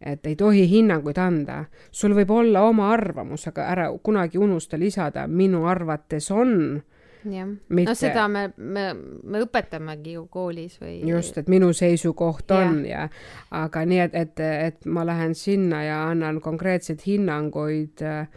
et 0.00 0.26
ei 0.26 0.36
tohi 0.38 0.62
hinnanguid 0.70 1.18
anda. 1.18 1.64
sul 1.90 2.14
võib 2.14 2.30
olla 2.30 2.62
oma 2.62 2.92
arvamus, 2.92 3.48
aga 3.50 3.66
ära 3.66 3.88
kunagi 4.02 4.38
unusta 4.38 4.78
lisada, 4.78 5.26
minu 5.26 5.66
arvates 5.66 6.30
on 6.30 6.82
jah 7.24 7.48
Mitte..., 7.68 7.90
no 7.90 7.94
seda 7.94 8.28
me, 8.28 8.48
me, 8.56 8.84
me 9.24 9.42
õpetamegi 9.42 10.14
ju 10.16 10.26
koolis 10.30 10.78
või. 10.80 11.00
just, 11.08 11.38
et 11.38 11.48
minu 11.48 11.72
seisukoht 11.72 12.50
on 12.54 12.84
ja, 12.86 13.08
ja 13.08 13.64
aga 13.64 13.84
nii, 13.88 14.00
et, 14.06 14.14
et, 14.14 14.42
et 14.44 14.86
ma 14.86 15.06
lähen 15.06 15.34
sinna 15.34 15.82
ja 15.84 16.02
annan 16.12 16.40
konkreetseid 16.44 17.02
hinnanguid 17.06 18.04
äh, 18.06 18.28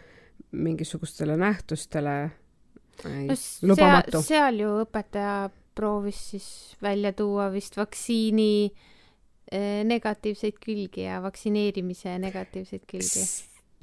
mingisugustele 0.52 1.36
nähtustele. 1.36 2.30
No 3.68 3.76
seal, 3.78 4.22
seal 4.22 4.62
ju 4.62 4.72
õpetaja 4.84 5.50
proovis 5.74 6.20
siis 6.34 6.48
välja 6.82 7.12
tuua 7.16 7.48
vist 7.52 7.76
vaktsiini 7.76 8.52
äh, 8.68 9.80
negatiivseid 9.88 10.60
külgi 10.60 11.06
ja 11.06 11.22
vaktsineerimise 11.24 12.18
negatiivseid 12.22 12.84
külgi 12.90 13.24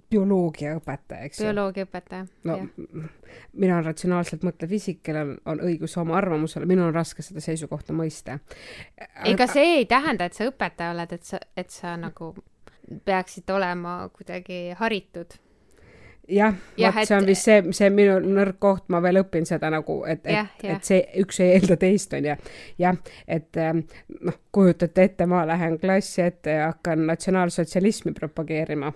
bioloogiaõpetaja, 0.09 1.25
eks 1.27 1.39
ju. 1.39 1.45
bioloogiaõpetaja, 1.45 2.25
no, 2.49 2.55
jah. 2.57 3.09
mina 3.53 3.75
olen 3.75 3.85
ratsionaalselt 3.91 4.45
mõtlev 4.47 4.71
isik, 4.79 5.03
kellel 5.05 5.35
on, 5.35 5.41
on 5.53 5.61
õigus 5.67 5.93
oma 6.01 6.17
arvamusele, 6.17 6.65
minul 6.69 6.89
on 6.89 6.95
raske 6.95 7.25
seda 7.25 7.43
seisukohta 7.43 7.93
mõista. 7.93 8.39
ega 9.29 9.47
see 9.51 9.75
ei 9.79 9.85
tähenda, 9.89 10.29
et 10.29 10.37
sa 10.37 10.49
õpetaja 10.49 10.95
oled, 10.95 11.13
et 11.13 11.29
sa, 11.29 11.41
et 11.57 11.69
sa 11.73 11.93
nagu 11.99 12.31
peaksid 13.05 13.49
olema 13.53 14.01
kuidagi 14.13 14.73
haritud 14.79 15.37
jah 16.29 16.53
ja,, 16.77 16.91
vot 16.95 17.07
see 17.07 17.17
on 17.17 17.27
vist 17.27 17.47
see, 17.47 17.59
see 17.75 17.89
minu 17.93 18.19
nõrk 18.23 18.59
koht, 18.61 18.85
ma 18.93 19.01
veel 19.03 19.21
õpin 19.23 19.47
seda 19.49 19.71
nagu, 19.73 20.01
et, 20.09 20.25
et, 20.25 20.63
et 20.63 20.85
see 20.85 21.01
üks 21.21 21.41
ei 21.43 21.55
eelda 21.57 21.77
teist, 21.81 22.13
on 22.17 22.29
ju. 22.31 22.37
jah, 22.81 22.97
et 23.27 23.59
ähm, 23.59 23.83
noh, 24.21 24.39
kujutate 24.55 25.09
ette, 25.09 25.29
ma 25.29 25.45
lähen 25.49 25.79
klassi 25.81 26.23
ette 26.25 26.57
ja 26.59 26.71
hakkan 26.73 27.05
natsionaalsotsialismi 27.09 28.13
propageerima 28.17 28.93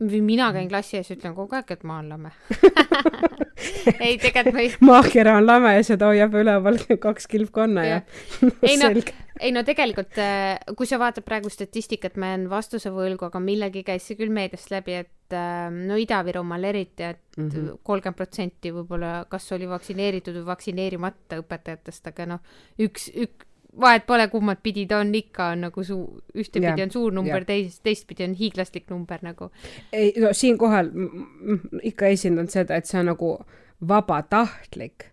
mina 0.00 0.52
käin 0.52 0.68
klassi 0.68 1.00
ees 1.00 1.10
ütlen 1.14 1.34
kogu 1.36 1.56
aeg, 1.56 1.70
et 1.72 1.84
maa 1.86 2.00
on 2.02 2.10
lame 2.12 2.32
ei, 4.04 4.16
tegelikult 4.20 4.54
ma 4.54 4.64
ei. 4.64 4.72
maakera 4.90 5.36
on 5.40 5.46
lame 5.46 5.72
ja 5.78 5.84
seda 5.86 6.10
hoiab 6.10 6.34
üleval 6.36 6.78
kaks 7.00 7.28
kilpkonna 7.30 7.86
ja, 7.86 8.00
ja. 8.00 8.50
ei 8.66 8.76
no, 8.80 8.90
ei 9.40 9.52
no 9.52 9.62
tegelikult, 9.66 10.16
äh, 10.20 10.56
kui 10.76 10.88
sa 10.88 11.00
vaatad 11.00 11.24
praegu 11.26 11.50
statistikat, 11.52 12.16
ma 12.20 12.34
jään 12.34 12.48
vastuse 12.52 12.92
võlgu, 12.92 13.28
aga 13.28 13.40
millegi 13.42 13.84
käis 13.86 14.06
see 14.08 14.18
küll 14.18 14.32
meediast 14.32 14.70
läbi, 14.72 15.00
et 15.04 15.36
äh, 15.36 15.66
no 15.72 15.98
Ida-Virumaal 16.00 16.68
eriti, 16.70 17.10
et 17.14 17.40
mhm. 17.40 17.82
kolmkümmend 17.86 18.20
protsenti 18.20 18.72
võib-olla 18.76 19.18
kas 19.30 19.48
oli 19.56 19.68
vaktsineeritud 19.70 20.40
või 20.40 20.50
vaktsineerimata 20.52 21.40
õpetajatest, 21.42 22.12
aga 22.12 22.30
noh, 22.34 22.56
üks, 22.82 23.10
üks 23.14 23.52
vahet 23.80 24.06
pole, 24.06 24.28
kummat 24.32 24.62
pidi 24.62 24.86
ta 24.86 25.00
on, 25.04 25.14
ikka 25.14 25.50
on 25.54 25.66
nagu 25.66 25.84
suu-, 25.84 26.20
ühtepidi 26.34 26.82
on 26.82 26.92
suur 26.94 27.14
number, 27.14 27.44
teist, 27.44 27.82
teistpidi 27.86 28.24
on 28.24 28.34
hiiglaslik 28.38 28.90
number 28.90 29.22
nagu. 29.22 29.50
ei 29.92 30.12
no 30.20 30.32
siinkohal 30.32 30.90
ikka 31.82 32.12
esindan 32.14 32.48
seda, 32.52 32.76
et 32.76 32.86
see 32.88 33.00
on 33.00 33.12
nagu 33.12 33.36
vabatahtlik 33.88 35.10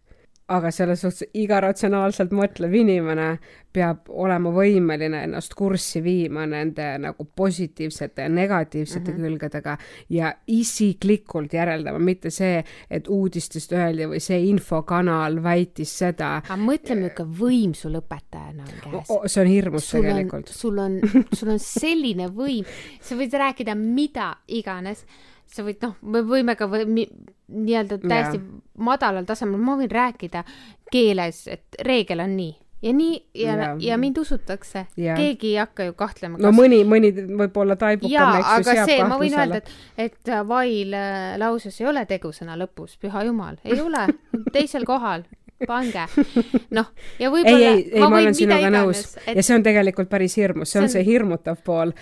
aga 0.53 0.71
selles 0.73 1.01
suhtes 1.03 1.29
iga 1.39 1.59
ratsionaalselt 1.63 2.33
mõtlev 2.35 2.73
inimene 2.77 3.27
peab 3.73 4.09
olema 4.21 4.51
võimeline 4.53 5.23
ennast 5.25 5.55
kurssi 5.57 6.01
viima 6.05 6.45
nende 6.49 6.85
nagu 7.01 7.25
positiivsete 7.35 8.27
ja 8.27 8.29
negatiivsete 8.29 9.11
mm 9.11 9.17
-hmm. 9.17 9.23
külgedega 9.23 9.77
ja 10.09 10.33
isiklikult 10.47 11.53
järeldama, 11.53 11.99
mitte 11.99 12.29
see, 12.29 12.63
et 12.89 13.07
uudistest 13.07 13.73
öeldi 13.73 14.07
või 14.11 14.21
see 14.21 14.39
infokanal 14.49 15.41
väitis 15.43 15.97
seda. 15.97 16.35
aga 16.37 16.59
mõtle, 16.61 16.95
milline 16.95 17.27
võim 17.39 17.73
sul 17.73 17.97
õpetajana 18.01 18.63
on 18.63 18.79
käes 18.85 19.33
see 19.33 19.41
on 19.41 19.47
hirmus 19.47 19.89
sul 19.89 20.01
tegelikult. 20.01 20.47
sul 20.47 20.77
on, 20.77 20.99
sul 21.33 21.49
on 21.49 21.59
selline 21.59 22.27
võim, 22.27 22.65
sa 23.01 23.15
võid 23.15 23.33
rääkida 23.33 23.75
mida 23.75 24.35
iganes 24.47 25.05
sa 25.49 25.65
võid, 25.65 25.79
noh, 25.83 25.95
me 26.01 26.23
võime 26.27 26.55
ka 26.59 26.67
või, 26.71 27.07
nii-öelda 27.53 27.99
täiesti 28.01 28.39
yeah. 28.39 28.59
madalal 28.89 29.27
tasemel, 29.29 29.61
ma 29.61 29.77
võin 29.79 29.91
rääkida 29.91 30.43
keeles, 30.91 31.45
et 31.51 31.81
reegel 31.85 32.23
on 32.23 32.35
nii 32.37 32.53
ja 32.83 32.93
nii 32.93 33.19
ja 33.33 33.53
yeah., 33.55 33.77
ja 33.79 33.97
mind 33.97 34.17
usutakse 34.19 34.85
yeah.. 34.97 35.17
keegi 35.17 35.53
ei 35.53 35.59
hakka 35.61 35.87
ju 35.87 35.93
kahtlema 35.99 36.39
kas.... 36.39 36.45
no 36.45 36.51
mõni, 36.55 36.81
mõni 36.87 37.13
võib-olla 37.13 37.77
taibukam, 37.79 38.39
eks 38.39 38.57
ju, 38.57 38.65
seab 38.71 38.89
see, 38.89 38.97
ma 39.07 39.19
võin 39.21 39.37
öelda, 39.37 39.61
et, 39.61 40.09
et 40.09 40.33
vail 40.49 40.97
äh, 40.97 41.37
lauses 41.41 41.79
ei 41.81 41.87
ole 41.91 42.03
tegusõna 42.09 42.57
lõpus, 42.59 42.97
püha 43.01 43.23
jumal, 43.27 43.59
ei 43.63 43.79
ole, 43.81 44.07
teisel 44.55 44.87
kohal 44.89 45.23
pange. 45.67 46.05
noh, 46.77 46.91
ja 47.19 47.31
võib-olla. 47.31 47.57
ei, 47.57 47.65
ei, 47.65 47.89
ei, 47.93 48.03
ma 48.03 48.19
olen 48.19 48.37
sinuga 48.37 48.69
nõus. 48.73 49.03
Et... 49.25 49.37
ja 49.37 49.45
see 49.45 49.57
on 49.57 49.65
tegelikult 49.65 50.11
päris 50.11 50.37
hirmus, 50.39 50.73
see 50.73 50.83
on 50.83 50.91
see, 50.91 51.03
hirmutav 51.07 51.59
pool, 51.65 51.93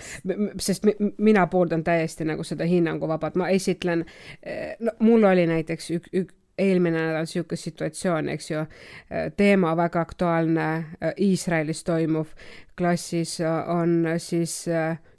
sest 0.62 0.86
mina 1.18 1.46
pooldan 1.50 1.84
täiesti 1.86 2.26
nagu 2.28 2.46
seda 2.46 2.68
hinnanguvabat, 2.68 3.38
ma 3.40 3.50
esitlen, 3.54 4.06
eh, 4.42 4.72
no 4.80 4.96
mul 5.04 5.28
oli 5.30 5.46
näiteks 5.50 5.90
ük-, 5.96 6.08
ük-, 6.22 6.38
eelmine 6.62 6.98
nädal 6.98 7.24
niisugune 7.24 7.58
situatsioon, 7.58 8.28
eks 8.34 8.50
ju, 8.50 8.64
eh, 9.10 9.30
teema 9.36 9.76
väga 9.76 10.02
aktuaalne, 10.04 10.68
eh, 11.00 11.14
Iisraelis 11.28 11.84
toimuv, 11.84 12.34
klassis 12.78 13.38
on 13.68 14.06
siis 14.18 14.64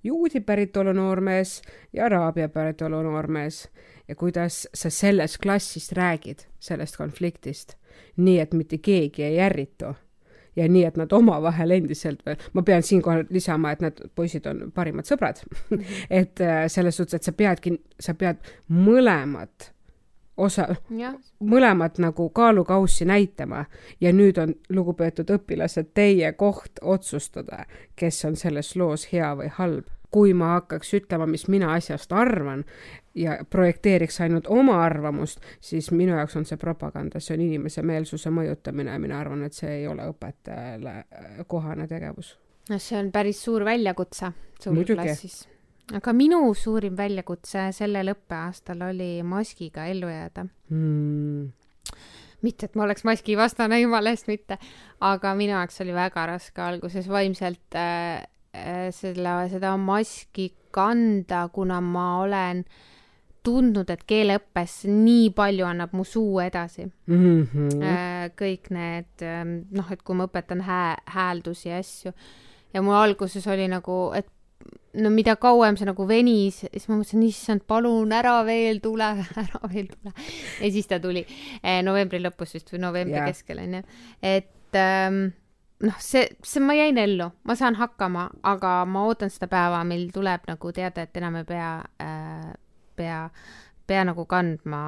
juudi 0.04 0.42
päritolu 0.42 0.94
noormees 0.94 1.62
ja 1.94 2.06
araabia 2.06 2.50
päritolu 2.50 3.02
noormees. 3.06 3.68
Ja 4.08 4.16
kuidas 4.20 4.68
sa 4.74 4.90
selles 4.92 5.38
klassis 5.40 5.94
räägid 5.96 6.44
sellest 6.60 6.98
konfliktist 6.98 7.78
nii 8.18 8.40
et 8.40 8.54
mitte 8.54 8.78
keegi 8.78 9.24
ei 9.24 9.40
ärritu. 9.42 9.94
Ja 10.56 10.68
nii, 10.70 10.84
et 10.86 10.98
nad 11.02 11.12
omavahel 11.12 11.72
endiselt 11.74 12.20
veel, 12.26 12.38
ma 12.54 12.62
pean 12.62 12.84
siinkohal 12.86 13.24
lisama, 13.34 13.72
et 13.74 13.82
need 13.82 14.04
poisid 14.16 14.46
on 14.46 14.68
parimad 14.74 15.10
sõbrad. 15.10 15.42
Et 16.22 16.42
äh, 16.46 16.68
selles 16.70 16.98
suhtes, 16.98 17.18
et 17.18 17.26
sa 17.26 17.34
peadki, 17.34 17.74
sa 18.00 18.14
pead 18.14 18.38
mõlemat 18.70 19.72
osa, 20.38 20.68
mõlemat 21.40 21.98
nagu 21.98 22.30
kaalukaussi 22.30 23.06
näitama. 23.06 23.66
Ja 24.02 24.14
nüüd 24.14 24.38
on, 24.38 24.54
lugupeetud 24.70 25.34
õpilased, 25.34 25.90
teie 25.98 26.32
koht 26.38 26.82
otsustada, 26.82 27.66
kes 27.96 28.22
on 28.30 28.38
selles 28.38 28.76
loos 28.76 29.10
hea 29.10 29.34
või 29.40 29.50
halb 29.58 29.90
kui 30.14 30.34
ma 30.38 30.54
hakkaks 30.58 30.94
ütlema, 31.00 31.28
mis 31.30 31.48
mina 31.50 31.74
asjast 31.74 32.12
arvan 32.14 32.64
ja 33.18 33.38
projekteeriks 33.50 34.20
ainult 34.26 34.48
oma 34.52 34.78
arvamust, 34.84 35.42
siis 35.62 35.90
minu 35.94 36.16
jaoks 36.18 36.38
on 36.40 36.46
see 36.50 36.60
propaganda, 36.62 37.22
see 37.22 37.38
on 37.38 37.46
inimese 37.46 37.84
meelsuse 37.86 38.32
mõjutamine 38.34 38.94
ja 38.94 39.02
mina 39.02 39.20
arvan, 39.22 39.46
et 39.48 39.58
see 39.58 39.80
ei 39.82 39.88
ole 39.90 40.06
õpetajale 40.12 40.96
äh, 41.02 41.42
kohane 41.48 41.88
tegevus. 41.90 42.36
no 42.70 42.80
see 42.80 43.00
on 43.00 43.12
päris 43.12 43.42
suur 43.44 43.66
väljakutse 43.66 44.32
sul 44.62 44.84
klassis. 44.88 45.44
aga 45.94 46.14
minu 46.14 46.46
suurim 46.58 46.98
väljakutse 46.98 47.72
sellel 47.76 48.14
õppeaastal 48.14 48.88
oli 48.90 49.12
maskiga 49.24 49.90
ellu 49.92 50.14
jääda 50.14 50.48
hmm 50.70 51.52
mitte, 52.44 52.68
et 52.68 52.74
ma 52.76 52.84
oleks 52.84 53.06
maski 53.08 53.38
vastane, 53.40 53.78
jumala 53.80 54.12
eest 54.12 54.28
mitte, 54.28 54.58
aga 55.00 55.32
minu 55.40 55.54
jaoks 55.56 55.80
oli 55.80 55.94
väga 55.96 56.26
raske 56.28 56.60
alguses 56.62 57.08
vaimselt 57.08 57.78
Äh, 57.80 58.28
selle, 58.94 59.36
seda 59.50 59.78
maski 59.82 60.52
kanda, 60.74 61.48
kuna 61.54 61.80
ma 61.82 62.08
olen 62.22 62.64
tundnud, 63.44 63.90
et 63.92 64.04
keeleõppes 64.08 64.84
nii 64.88 65.32
palju 65.36 65.66
annab 65.68 65.96
mu 65.98 66.06
suu 66.08 66.40
edasi 66.44 66.86
mm. 66.86 67.42
-hmm. 67.54 67.82
äh, 67.84 68.30
kõik 68.40 68.70
need 68.72 69.26
ähm, 69.28 69.58
noh, 69.76 69.92
et 69.92 70.02
kui 70.02 70.16
ma 70.16 70.30
õpetan 70.30 70.64
hää-, 70.64 71.02
hääldusi 71.18 71.70
ja 71.70 71.82
asju 71.84 72.14
ja 72.74 72.82
mul 72.82 72.96
alguses 72.96 73.48
oli 73.48 73.68
nagu, 73.68 73.98
et 74.16 74.30
no 74.94 75.10
mida 75.10 75.36
kauem 75.36 75.78
see 75.78 75.90
nagu 75.90 76.08
venis, 76.08 76.64
siis 76.64 76.88
ma 76.88 76.98
mõtlesin, 76.98 77.24
issand, 77.28 77.66
palun 77.68 78.14
ära 78.16 78.40
veel 78.48 78.80
tule, 78.84 79.12
ära 79.44 79.62
veel 79.70 79.92
tule. 79.92 80.14
ja 80.62 80.72
siis 80.72 80.88
ta 80.90 81.00
tuli 81.04 81.26
eh, 81.26 81.82
novembri 81.86 82.22
lõpus 82.24 82.56
vist 82.58 82.72
või 82.74 82.84
novembri 82.86 83.20
yeah. 83.20 83.30
keskel 83.30 83.60
onju, 83.66 83.84
et 84.22 84.80
ähm, 84.80 85.26
noh, 85.84 86.00
see, 86.00 86.28
see, 86.44 86.64
ma 86.64 86.76
jäin 86.78 87.00
ellu, 87.02 87.30
ma 87.48 87.56
saan 87.60 87.78
hakkama, 87.80 88.30
aga 88.48 88.76
ma 88.90 89.06
ootan 89.10 89.32
seda 89.34 89.50
päeva, 89.52 89.84
mil 89.88 90.08
tuleb 90.14 90.48
nagu 90.50 90.72
teada, 90.76 91.06
et 91.06 91.22
enam 91.22 91.42
ei 91.42 91.48
pea 91.50 91.74
äh,, 92.04 92.54
pea 92.96 93.28
pea 93.88 94.04
nagu 94.08 94.24
kandma 94.30 94.82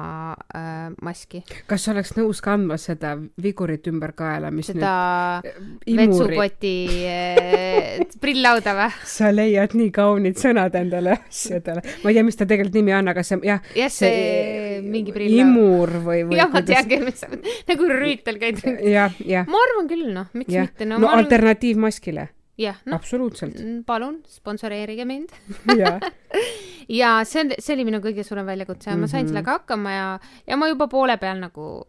äh, 0.56 0.88
maski. 1.04 1.42
kas 1.68 1.84
sa 1.84 1.92
oleks 1.92 2.14
nõus 2.16 2.40
kandma 2.44 2.78
seda 2.80 3.12
vigurit 3.42 3.84
ümber 3.90 4.14
kaela, 4.16 4.50
mis 4.54 4.70
seda 4.70 4.92
nüüd 5.44 6.00
vetsupoti 6.00 6.74
äh, 7.04 8.00
prilllauda 8.22 8.76
või? 8.78 8.88
sa 9.16 9.32
leiad 9.34 9.76
nii 9.76 9.92
kaunid 9.94 10.40
sõnad 10.40 10.78
endale 10.80 11.18
asjadele. 11.28 11.84
ma 12.02 12.12
ei 12.12 12.18
tea, 12.18 12.24
mis 12.26 12.40
ta 12.40 12.48
tegelikult 12.48 12.80
nimi 12.80 12.96
on, 12.96 13.12
aga 13.12 13.26
see 13.26 13.40
jah. 13.44 13.60
jah, 13.76 13.92
see, 13.92 14.08
see 14.08 14.65
mingi 14.90 15.14
prillaud. 15.14 15.42
imur 15.42 15.92
või, 16.04 16.22
või. 16.28 16.38
jah, 16.40 16.50
ma 16.52 16.62
tean 16.66 16.88
küll, 16.90 17.04
mis 17.08 17.26
on. 17.26 17.36
nagu 17.72 17.90
rüütel 17.92 18.40
käid. 18.42 18.62
jah. 18.86 19.48
ma 19.50 19.66
arvan 19.68 19.90
küll, 19.90 20.08
noh, 20.14 20.30
miks 20.36 20.54
ja. 20.54 20.66
mitte 20.68 20.88
no,. 20.88 21.00
no 21.02 21.12
arvan... 21.12 21.26
alternatiiv 21.26 21.80
maskile 21.82 22.28
jah, 22.60 22.78
noh. 22.88 22.96
absoluutselt. 22.96 23.58
palun, 23.86 24.20
sponsoreerige 24.30 25.04
mind 25.08 25.34
ja 27.00 27.18
see 27.28 27.44
on, 27.44 27.52
see 27.58 27.76
oli 27.76 27.84
minu 27.88 28.00
kõige 28.04 28.24
suurem 28.26 28.48
väljakutse 28.48 28.90
ja 28.90 28.96
ma 28.96 29.06
sain 29.06 29.24
mm 29.24 29.26
-hmm. 29.26 29.34
sellega 29.34 29.58
hakkama 29.60 29.92
ja, 29.92 30.08
ja 30.46 30.56
ma 30.56 30.70
juba 30.72 30.88
poole 30.88 31.18
peal 31.20 31.40
nagu 31.42 31.84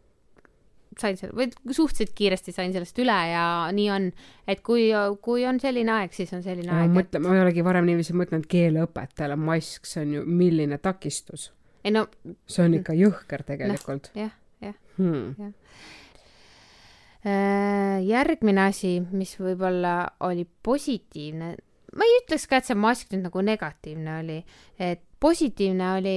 sain 0.97 1.17
selle, 1.17 1.33
või 1.38 1.73
suhteliselt 1.73 2.13
kiiresti 2.17 2.53
sain 2.55 2.73
sellest 2.73 2.97
üle 3.01 3.17
ja 3.31 3.45
nii 3.73 3.89
on, 3.93 4.07
et 4.49 4.63
kui, 4.65 4.89
kui 5.21 5.45
on 5.45 5.60
selline 5.62 5.93
aeg, 5.93 6.15
siis 6.15 6.33
on 6.33 6.43
selline 6.45 6.71
ja, 6.71 6.81
aeg. 6.83 6.95
mõtle 6.95 7.21
et..., 7.21 7.25
ma 7.25 7.36
ei 7.36 7.43
olegi 7.45 7.65
varem 7.65 7.86
niiviisi 7.89 8.15
mõtelnud, 8.17 8.47
keeleõpetajale 8.49 9.38
mask, 9.39 9.86
see 9.86 10.05
on 10.05 10.15
ju 10.17 10.25
milline 10.25 10.79
takistus. 10.81 11.51
Ei 11.88 11.95
no. 11.95 12.08
see 12.50 12.67
on 12.67 12.76
ikka 12.82 12.97
jõhker 12.97 13.47
tegelikult 13.47 14.12
jah, 14.17 14.36
jah 14.63 14.76
hmm., 15.00 15.32
jah 15.39 15.56
Äh, 17.28 17.97
järgmine 18.06 18.67
asi, 18.69 19.00
mis 19.12 19.34
võib-olla 19.41 20.12
oli 20.23 20.45
positiivne, 20.63 21.50
ma 21.97 22.06
ei 22.06 22.19
ütleks 22.21 22.45
ka, 22.47 22.60
et 22.62 22.67
see 22.69 22.78
mask 22.78 23.10
nüüd 23.12 23.26
nagu 23.26 23.41
negatiivne 23.43 24.19
oli, 24.21 24.38
et 24.80 25.02
positiivne 25.19 25.89
oli 25.97 26.13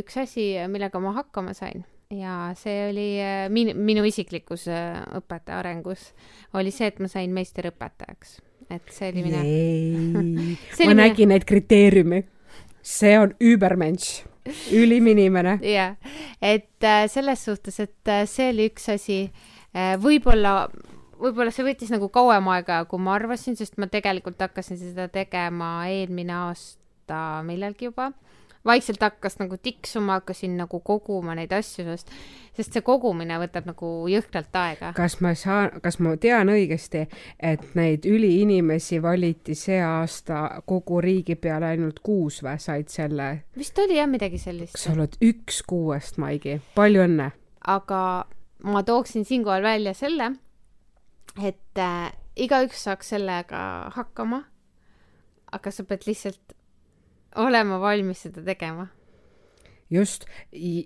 üks 0.00 0.16
asi, 0.22 0.46
millega 0.70 1.02
ma 1.02 1.12
hakkama 1.18 1.56
sain 1.58 1.82
ja 2.14 2.52
see 2.56 2.76
oli 2.86 3.08
äh, 3.18 3.48
min-, 3.52 3.74
minu 3.76 4.06
isiklikus 4.06 4.68
äh, 4.70 5.02
õpetaja 5.18 5.58
arengus, 5.58 6.12
oli 6.56 6.72
see, 6.72 6.88
et 6.92 7.02
ma 7.02 7.10
sain 7.12 7.34
meisterõpetajaks. 7.34 8.38
et 8.70 8.94
see 8.94 9.10
oli 9.10 9.26
mine. 9.26 9.42
ma 10.14 10.94
mine... 10.94 11.00
nägin 11.02 11.34
neid 11.34 11.44
kriteeriume. 11.50 12.22
see 12.80 13.18
on 13.18 13.34
übermensch, 13.42 14.22
ülim 14.72 15.06
inimene. 15.14 15.58
jah, 15.64 15.96
et 16.42 16.88
selles 17.12 17.44
suhtes, 17.44 17.80
et 17.80 18.14
see 18.28 18.50
oli 18.52 18.70
üks 18.72 18.88
asi 18.92 19.18
Äh, 19.74 19.96
võib-olla, 19.98 20.68
võib-olla 21.18 21.50
see 21.50 21.64
võttis 21.66 21.90
nagu 21.90 22.06
kauem 22.14 22.46
aega, 22.54 22.84
kui 22.86 23.00
ma 23.02 23.16
arvasin, 23.18 23.56
sest 23.58 23.74
ma 23.82 23.88
tegelikult 23.90 24.38
hakkasin 24.38 24.78
seda 24.78 25.08
tegema 25.10 25.88
eelmine 25.90 26.36
aasta 26.44 27.42
millalgi 27.46 27.88
juba. 27.88 28.12
Vaikselt 28.66 29.02
hakkas 29.02 29.38
nagu 29.38 29.56
tiksuma, 29.56 30.12
hakkasin 30.12 30.56
nagu 30.56 30.80
koguma 30.80 31.34
neid 31.36 31.52
asju, 31.52 31.84
sest, 31.84 32.12
sest 32.56 32.76
see 32.76 32.84
kogumine 32.84 33.36
võtab 33.42 33.68
nagu 33.68 33.90
jõhkralt 34.10 34.56
aega. 34.60 34.92
kas 34.96 35.18
ma 35.24 35.34
saan, 35.38 35.80
kas 35.84 36.00
ma 36.00 36.14
tean 36.20 36.52
õigesti, 36.52 37.04
et 37.38 37.66
neid 37.78 38.08
üliinimesi 38.08 39.02
valiti 39.02 39.56
see 39.58 39.80
aasta 39.84 40.62
kogu 40.66 41.00
riigi 41.04 41.36
peale 41.36 41.74
ainult 41.74 42.00
kuus 42.04 42.40
või 42.44 42.56
said 42.62 42.88
selle? 42.92 43.30
vist 43.58 43.78
oli 43.78 43.98
jah 43.98 44.08
midagi 44.10 44.40
sellist. 44.40 44.78
sa 44.80 44.94
oled 44.96 45.18
üks 45.24 45.62
kuuest, 45.68 46.18
Maigi, 46.22 46.60
palju 46.74 47.04
õnne! 47.04 47.30
aga 47.68 48.00
ma 48.64 48.82
tooksin 48.82 49.24
siinkohal 49.28 49.62
välja 49.62 49.94
selle, 49.94 50.32
et 51.42 51.80
äh, 51.80 52.12
igaüks 52.36 52.84
saaks 52.88 53.12
sellega 53.12 53.92
hakkama, 53.94 54.44
aga 55.52 55.70
sa 55.70 55.84
pead 55.84 56.08
lihtsalt 56.08 56.54
olema 57.36 57.80
valmis 57.80 58.24
seda 58.26 58.42
tegema. 58.44 58.88
just, 59.90 60.24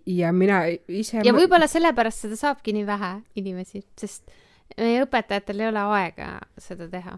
ja 0.07 0.33
mina 0.33 0.65
ise 0.89 1.23
ja 1.25 1.33
võib-olla 1.33 1.69
sellepärast 1.71 2.27
seda 2.27 2.37
saabki 2.37 2.75
nii 2.77 2.87
vähe 2.87 3.15
inimesi, 3.41 3.85
sest 4.01 4.31
meie 4.77 5.03
õpetajatel 5.05 5.63
ei 5.63 5.69
ole 5.71 5.83
aega 5.97 6.29
seda 6.61 6.89
teha. 6.91 7.17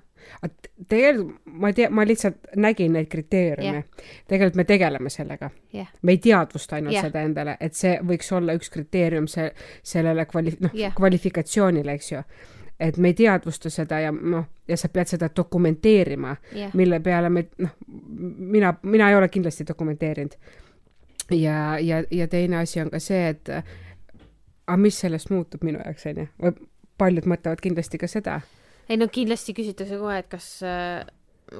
tegelikult 0.88 1.56
ma 1.60 1.72
tea, 1.74 1.88
ma 1.90 2.04
lihtsalt 2.06 2.54
nägin 2.60 2.94
neid 2.94 3.08
kriteeriume 3.10 3.80
yeah.. 3.80 4.06
tegelikult 4.28 4.60
me 4.60 4.66
tegeleme 4.68 5.10
sellega 5.10 5.50
yeah.. 5.74 5.90
me 6.02 6.14
ei 6.16 6.22
teadvusta 6.22 6.78
ainult 6.78 6.94
yeah. 6.94 7.08
seda 7.08 7.24
endale, 7.26 7.56
et 7.60 7.74
see 7.74 7.96
võiks 8.06 8.30
olla 8.36 8.54
üks 8.58 8.70
kriteerium 8.72 9.28
see, 9.30 9.50
sellele 9.82 10.26
kvali-, 10.30 10.56
noh 10.60 10.76
yeah., 10.76 10.94
kvalifikatsioonile, 10.96 11.96
eks 11.98 12.12
ju. 12.12 12.22
Et 12.80 12.96
me 12.96 13.12
ei 13.12 13.14
teadvusta 13.14 13.70
seda 13.70 14.00
ja 14.00 14.12
noh, 14.12 14.46
ja 14.68 14.76
sa 14.76 14.88
pead 14.88 15.10
seda 15.12 15.28
dokumenteerima 15.36 16.34
yeah., 16.56 16.72
mille 16.74 17.00
peale 17.00 17.30
me, 17.30 17.44
noh, 17.58 17.76
mina, 18.38 18.74
mina 18.82 19.10
ei 19.10 19.16
ole 19.16 19.28
kindlasti 19.28 19.66
dokumenteerinud. 19.68 20.34
ja, 21.30 21.78
ja, 21.78 22.04
ja 22.10 22.28
teine 22.28 22.56
asi 22.56 22.80
on 22.80 22.90
ka 22.90 22.98
see, 22.98 23.28
et 23.28 23.48
aga 23.50 24.78
mis 24.80 25.00
sellest 25.00 25.30
muutub 25.30 25.64
minu 25.66 25.82
jaoks, 25.84 26.06
onju, 26.06 26.26
paljud 26.98 27.28
mõtlevad 27.30 27.62
kindlasti 27.62 27.98
ka 27.98 28.08
seda. 28.10 28.40
ei 28.88 28.98
no 29.00 29.08
kindlasti 29.12 29.54
küsitakse 29.56 29.98
kohe, 29.98 30.18
et 30.22 30.28
kas, 30.32 30.50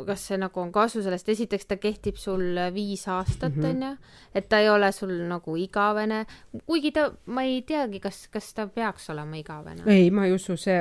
kas 0.06 0.24
see 0.28 0.38
nagu 0.40 0.60
on 0.62 0.70
kasu 0.72 1.02
sellest, 1.02 1.28
esiteks 1.28 1.66
ta 1.66 1.76
kehtib 1.80 2.18
sul 2.20 2.58
viis 2.74 3.06
aastat 3.08 3.56
mm, 3.56 3.64
onju 3.64 3.90
-hmm., 3.90 4.18
et 4.34 4.48
ta 4.48 4.60
ei 4.62 4.68
ole 4.70 4.92
sul 4.92 5.12
nagu 5.28 5.56
igavene, 5.56 6.24
kuigi 6.66 6.92
ta, 6.92 7.10
ma 7.26 7.42
ei 7.42 7.62
teagi, 7.66 8.00
kas, 8.00 8.28
kas 8.28 8.52
ta 8.54 8.66
peaks 8.66 9.10
olema 9.10 9.36
igavene. 9.36 9.82
ei, 9.86 10.10
ma 10.10 10.26
ei 10.26 10.32
usu, 10.32 10.56
see, 10.56 10.78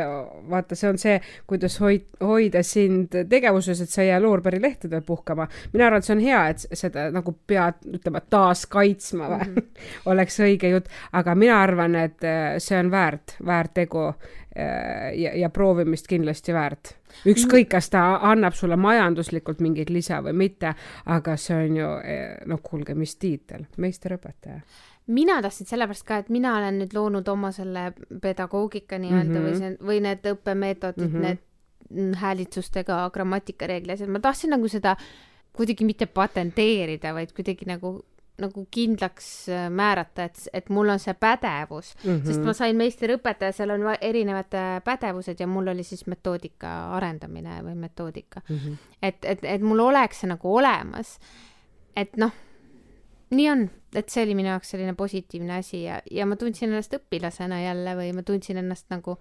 vaata, 0.49 0.75
see 0.75 0.89
on 0.89 0.97
see, 0.97 1.21
kuidas 1.47 1.79
hoid-, 1.81 2.09
hoida 2.21 2.63
sind 2.63 3.15
tegevuses, 3.29 3.81
et 3.81 3.89
sa 3.89 4.01
ei 4.01 4.09
jää 4.09 4.21
loorberilehtedel 4.21 5.01
puhkama. 5.01 5.47
mina 5.73 5.87
arvan, 5.87 5.97
et 5.97 6.05
see 6.05 6.15
on 6.15 6.23
hea, 6.23 6.47
et 6.47 6.65
seda 6.73 7.09
nagu 7.11 7.35
pead, 7.47 7.81
ütleme, 7.93 8.21
taas 8.29 8.65
kaitsma 8.65 9.29
või 9.29 9.47
mm 9.47 9.55
-hmm. 9.55 9.87
oleks 10.11 10.39
õige 10.39 10.69
jutt, 10.69 10.89
aga 11.11 11.35
mina 11.35 11.61
arvan, 11.61 11.95
et 11.95 12.21
see 12.57 12.79
on 12.79 12.91
väärt, 12.91 13.35
väärt 13.45 13.73
tegu 13.73 14.13
Äh, 14.13 14.38
ja, 14.55 15.31
ja 15.37 15.49
proovimist 15.49 16.07
kindlasti 16.09 16.53
väärt. 16.53 16.95
ükskõik, 17.29 17.67
kas 17.69 17.89
ta 17.89 18.19
annab 18.31 18.53
sulle 18.57 18.75
majanduslikult 18.75 19.59
mingit 19.61 19.89
lisa 19.89 20.21
või 20.25 20.33
mitte, 20.33 20.73
aga 21.05 21.35
see 21.37 21.57
on 21.67 21.75
ju, 21.77 21.89
noh, 22.49 22.61
kuulge, 22.63 22.95
mis 22.95 23.15
tiitel, 23.15 23.67
meisterõpetaja 23.77 24.61
mina 25.09 25.41
tahtsin 25.41 25.65
sellepärast 25.65 26.05
ka, 26.05 26.19
et 26.21 26.29
mina 26.29 26.51
olen 26.57 26.83
nüüd 26.83 26.93
loonud 26.93 27.27
oma 27.31 27.49
selle 27.51 27.89
pedagoogika 28.21 28.99
nii-öelda 29.01 29.39
mm 29.39 29.45
-hmm. 29.45 29.47
või 29.47 29.57
see, 29.57 29.77
või 29.89 30.01
need 30.05 30.27
õppemeetodid 30.33 31.07
mm, 31.07 31.15
-hmm. 31.15 31.21
need 31.25 32.15
häälitsustega 32.21 33.09
grammatikareegli 33.13 33.91
asjad, 33.91 34.09
ma 34.09 34.19
tahtsin 34.19 34.53
nagu 34.53 34.67
seda 34.67 34.95
kuidagi 35.53 35.85
mitte 35.85 36.05
patenteerida, 36.05 37.13
vaid 37.13 37.33
kuidagi 37.33 37.65
nagu 37.65 37.99
nagu 38.39 38.65
kindlaks 38.71 39.29
äh, 39.49 39.67
määrata, 39.69 40.29
et, 40.29 40.41
et 40.53 40.69
mul 40.73 40.89
on 40.89 40.99
see 40.99 41.13
pädevus 41.13 41.93
mm, 42.03 42.09
-hmm. 42.09 42.25
sest 42.25 42.43
ma 42.45 42.53
sain 42.53 42.77
meisterõpetaja, 42.77 43.55
seal 43.55 43.73
on 43.75 43.85
erinevad 44.01 44.53
äh, 44.57 44.81
pädevused 44.83 45.39
ja 45.39 45.47
mul 45.47 45.67
oli 45.67 45.83
siis 45.83 46.07
metoodika 46.07 46.75
arendamine 46.97 47.61
või 47.63 47.75
metoodika 47.75 48.41
mm. 48.49 48.55
-hmm. 48.55 48.77
et, 49.01 49.25
et, 49.25 49.43
et 49.43 49.61
mul 49.61 49.79
oleks 49.79 50.21
see 50.21 50.29
nagu 50.29 50.55
olemas. 50.55 51.19
et 51.95 52.17
noh, 52.17 52.31
nii 53.29 53.49
on, 53.49 53.69
et 53.95 54.09
see 54.09 54.23
oli 54.23 54.35
minu 54.35 54.49
jaoks 54.49 54.69
selline 54.69 54.93
positiivne 54.93 55.57
asi 55.57 55.83
ja, 55.83 56.01
ja 56.11 56.25
ma 56.25 56.35
tundsin 56.35 56.69
ennast 56.69 56.93
õpilasena 56.93 57.63
jälle 57.63 57.95
või 57.95 58.13
ma 58.13 58.23
tundsin 58.23 58.57
ennast 58.57 58.89
nagu 58.89 59.17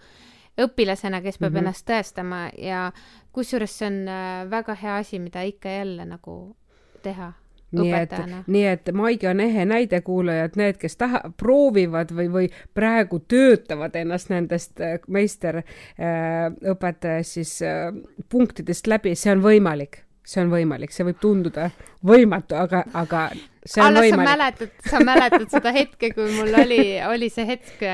õpilasena, 0.59 1.23
kes 1.23 1.39
peab 1.39 1.53
mm 1.53 1.57
-hmm. 1.57 1.59
ennast 1.59 1.87
tõestama 1.89 2.41
ja 2.59 2.93
kusjuures 3.33 3.79
see 3.79 3.87
on 3.87 4.09
äh, 4.09 4.51
väga 4.51 4.75
hea 4.75 4.97
asi, 4.97 5.19
mida 5.19 5.43
ikka 5.43 5.69
jälle 5.69 6.05
nagu 6.05 6.57
teha 7.03 7.33
nii 7.73 7.93
et, 7.93 8.11
nii 8.47 8.67
et 8.67 8.91
Maigi 8.95 9.27
on 9.29 9.41
ehe 9.45 9.65
näide, 9.69 10.01
kuulajad, 10.05 10.51
need, 10.57 10.77
kes 10.81 10.97
taha-, 11.01 11.31
proovivad 11.37 12.13
või, 12.17 12.29
või 12.33 12.49
praegu 12.75 13.19
töötavad 13.29 13.97
ennast 13.99 14.31
nendest 14.33 14.81
äh, 14.81 14.99
meisterõpetajast 15.09 17.29
äh, 17.29 17.31
siis 17.35 17.63
äh, 17.63 17.93
punktidest 18.29 18.87
läbi, 18.89 19.15
see 19.19 19.33
on 19.35 19.43
võimalik, 19.45 19.97
see 20.25 20.43
on 20.45 20.51
võimalik, 20.53 20.91
see 20.95 21.05
võib 21.09 21.19
tunduda 21.21 21.71
võimatu, 22.07 22.55
aga, 22.57 22.85
aga 22.97 23.31
see 23.69 23.83
on 23.83 23.91
Alla, 23.91 24.03
sa 24.03 24.07
võimalik. 24.07 24.31
mäletad, 24.31 24.73
sa 24.89 25.01
mäletad 25.05 25.47
seda 25.53 25.73
hetke, 25.77 26.11
kui 26.17 26.29
mul 26.39 26.57
oli, 26.63 26.81
oli 27.09 27.29
see 27.33 27.47
hetk, 27.49 27.85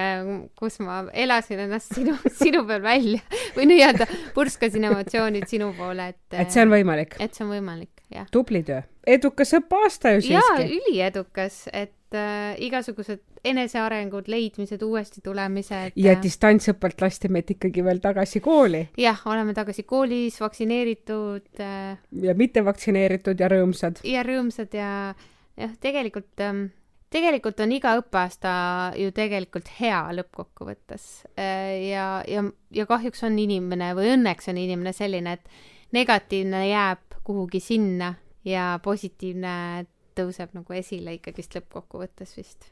kus 0.59 0.79
ma 0.85 1.03
elasin 1.13 1.65
ennast 1.67 1.95
sinu, 1.97 2.15
sinu 2.43 2.65
peal 2.69 2.85
välja 2.85 3.21
või 3.57 3.69
nii-öelda 3.73 4.09
purskasin 4.37 4.87
emotsioonid 4.91 5.49
sinu 5.51 5.73
poole, 5.79 6.13
et 6.15 6.41
et 6.45 6.55
see 6.55 6.65
on 6.65 6.73
võimalik. 6.75 7.19
et 7.19 7.35
see 7.35 7.47
on 7.47 7.53
võimalik, 7.57 7.93
jah. 8.15 8.31
tubli 8.35 8.63
töö. 8.67 8.83
edukas 9.07 9.55
õppeaasta 9.59 10.17
ju 10.17 10.25
jaa, 10.37 10.47
siiski. 10.55 10.79
üliedukas, 10.79 11.61
et 11.73 12.17
äh, 12.17 12.55
igasugused 12.65 13.23
enesearengud, 13.45 14.31
leidmised, 14.33 14.83
uuesti 14.87 15.21
tulemised. 15.25 15.99
ja 16.01 16.17
distantsõppelt 16.23 17.03
lasti 17.05 17.29
meid 17.33 17.51
ikkagi 17.57 17.85
veel 17.85 18.01
tagasi 18.05 18.41
kooli 18.45 18.87
jah, 19.01 19.21
oleme 19.31 19.57
tagasi 19.57 19.85
koolis, 19.89 20.39
vaktsineeritud 20.41 21.63
äh, 21.63 21.95
ja 22.23 22.39
mittevaktsineeritud 22.39 23.41
ja 23.41 23.51
rõõmsad. 23.53 24.05
ja 24.07 24.27
rõõmsad 24.27 24.79
ja 24.79 24.91
jah, 25.57 25.77
tegelikult 25.81 26.41
ähm, 26.41 26.67
tegelikult 27.15 27.61
on 27.63 27.73
iga 27.77 27.95
õppeaasta 28.01 28.55
ju 28.99 29.13
tegelikult 29.15 29.71
hea 29.81 30.01
lõppkokkuvõttes 30.19 31.07
Äh, 31.39 31.91
ja, 31.91 32.23
ja, 32.29 32.45
ja 32.71 32.87
kahjuks 32.87 33.25
on 33.27 33.39
inimene 33.39 33.91
või 33.99 34.13
õnneks 34.15 34.51
on 34.53 34.59
inimene 34.61 34.93
selline, 34.95 35.35
et 35.35 35.95
negatiivne 35.95 36.63
jääb 36.69 37.19
kuhugi 37.27 37.61
sinna 37.63 38.13
ja 38.47 38.75
positiivne 38.85 39.87
tõuseb 40.15 40.53
nagu 40.55 40.77
esile 40.77 41.17
ikkagist 41.17 41.57
lõppkokkuvõttes 41.59 42.37
vist. 42.39 42.71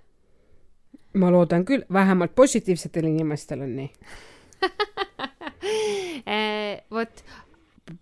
ma 1.19 1.31
loodan 1.31 1.65
küll, 1.67 1.83
vähemalt 1.93 2.35
positiivsetel 2.35 3.11
inimestel 3.11 3.67
on 3.67 3.77
nii. 3.81 3.91
Äh, 5.63 6.83
vot, 6.91 7.21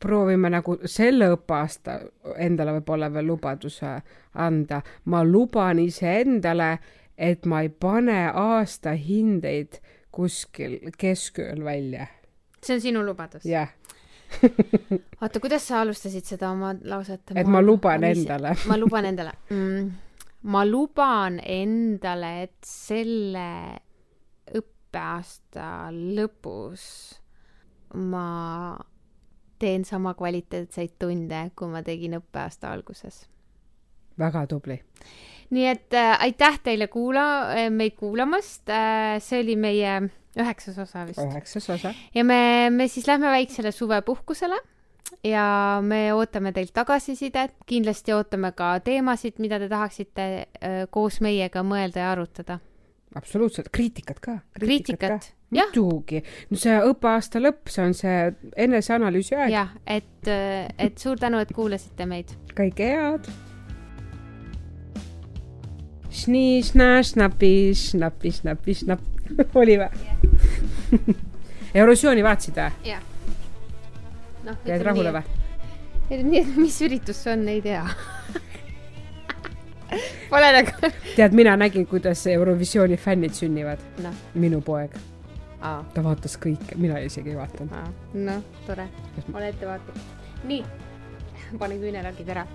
proovime 0.00 0.50
nagu 0.52 0.76
selle 0.84 1.30
õppeaasta 1.34 1.96
endale 2.42 2.76
võib-olla 2.78 3.08
veel 3.12 3.30
lubaduse 3.30 3.94
anda. 4.34 4.82
ma 5.04 5.22
luban 5.24 5.78
iseendale, 5.78 6.78
et 7.16 7.46
ma 7.46 7.62
ei 7.64 7.68
pane 7.68 8.28
aastahindeid 8.28 9.80
kuskil 10.12 10.78
keskööl 10.98 11.64
välja. 11.64 12.06
see 12.62 12.76
on 12.76 12.80
sinu 12.80 13.04
lubadus? 13.06 13.44
jah, 13.44 13.72
oota, 15.22 15.40
kuidas 15.40 15.66
sa 15.68 15.80
alustasid 15.80 16.24
seda 16.24 16.50
oma 16.50 16.74
lauset? 16.84 17.32
et 17.34 17.46
ma 17.46 17.62
luban 17.62 18.04
endale. 18.04 18.54
ma 18.68 18.78
luban 18.78 19.04
endale 19.04 19.32
mm,. 19.50 19.90
ma 20.42 20.64
luban 20.66 21.40
endale, 21.40 22.34
et 22.42 22.58
selle 22.66 23.48
õppeaasta 24.60 25.90
lõpus 25.90 26.84
ma 27.94 28.76
teen 29.60 29.84
sama 29.84 30.14
kvaliteetseid 30.18 30.96
tunde, 30.98 31.50
kui 31.56 31.68
ma 31.72 31.84
tegin 31.86 32.18
õppeaasta 32.20 32.72
alguses. 32.72 33.26
väga 34.18 34.46
tubli. 34.46 34.80
nii 35.50 35.66
et 35.66 35.94
äh, 35.94 36.16
aitäh 36.28 36.58
teile 36.62 36.88
kuula-, 36.88 37.70
meid 37.70 37.96
kuulamast 38.00 38.68
äh,, 38.70 39.20
see 39.22 39.44
oli 39.44 39.56
meie 39.56 40.00
üheksas 40.38 40.78
osa 40.78 41.06
vist. 41.06 41.22
üheksas 41.22 41.70
osa. 41.70 41.94
ja 42.14 42.24
me, 42.24 42.70
me 42.70 42.88
siis 42.88 43.06
lähme 43.06 43.30
väiksele 43.30 43.72
suvepuhkusele 43.72 44.60
ja 45.24 45.80
me 45.82 46.12
ootame 46.14 46.52
teilt 46.52 46.72
tagasisidet, 46.74 47.54
kindlasti 47.66 48.14
ootame 48.14 48.52
ka 48.56 48.72
teemasid, 48.84 49.40
mida 49.42 49.58
te 49.58 49.68
tahaksite 49.68 50.26
öö, 50.62 50.86
koos 50.90 51.20
meiega 51.20 51.64
mõelda 51.66 52.04
ja 52.04 52.12
arutada. 52.14 52.60
absoluutselt, 53.18 53.70
kriitikat 53.74 54.20
ka. 54.22 54.38
kriitikat, 54.58 55.30
jah, 55.54 55.70
muidugi, 55.70 56.22
no 56.50 56.58
see 56.60 56.76
õppeaasta 56.90 57.42
lõpp, 57.42 57.70
see 57.72 57.84
on 57.84 57.96
see 57.98 58.16
eneseanalüüsi 58.66 59.36
aeg. 59.38 59.54
jah, 59.54 59.72
et, 59.86 60.30
et 60.30 60.98
suur 60.98 61.20
tänu, 61.20 61.40
et 61.42 61.52
kuulasite 61.54 62.06
meid. 62.10 62.34
kõike 62.56 62.90
head. 62.94 63.30
Snii, 66.10 66.62
snaa, 66.66 67.04
snapi, 67.06 67.70
snapi, 67.78 68.32
snapi, 68.34 68.74
snap. 68.74 69.04
oli 69.60 69.76
või? 69.78 70.08
Eurovisiooni 71.74 72.24
vaatasid 72.26 72.58
või? 72.58 72.94
jah. 72.94 73.04
noh, 74.46 74.58
jäid 74.66 74.82
rahule 74.86 75.14
nii, 76.18 76.44
mis 76.64 76.80
üritus 76.82 77.22
see 77.24 77.34
on, 77.34 77.46
ei 77.48 77.62
tea. 77.64 77.84
Pole 80.30 80.52
nagu, 80.54 80.90
tead, 81.16 81.34
mina 81.34 81.56
nägin, 81.56 81.86
kuidas 81.90 82.26
Eurovisiooni 82.30 82.96
fännid 82.96 83.34
sünnivad. 83.34 83.82
noh, 84.02 84.14
minu 84.34 84.60
poeg, 84.60 84.94
aa, 85.60 85.82
ta 85.94 86.04
vaatas 86.04 86.38
kõike, 86.38 86.78
mina 86.78 86.98
isegi 87.02 87.34
ei 87.34 87.36
vaadanud. 87.36 87.72
aa, 87.74 87.92
noh, 88.14 88.42
tore, 88.66 88.88
ole 89.34 89.48
ettevaatlik. 89.48 90.02
nii, 90.44 90.64
pane 91.58 91.78
küünelakid 91.82 92.28
ära 92.36 92.46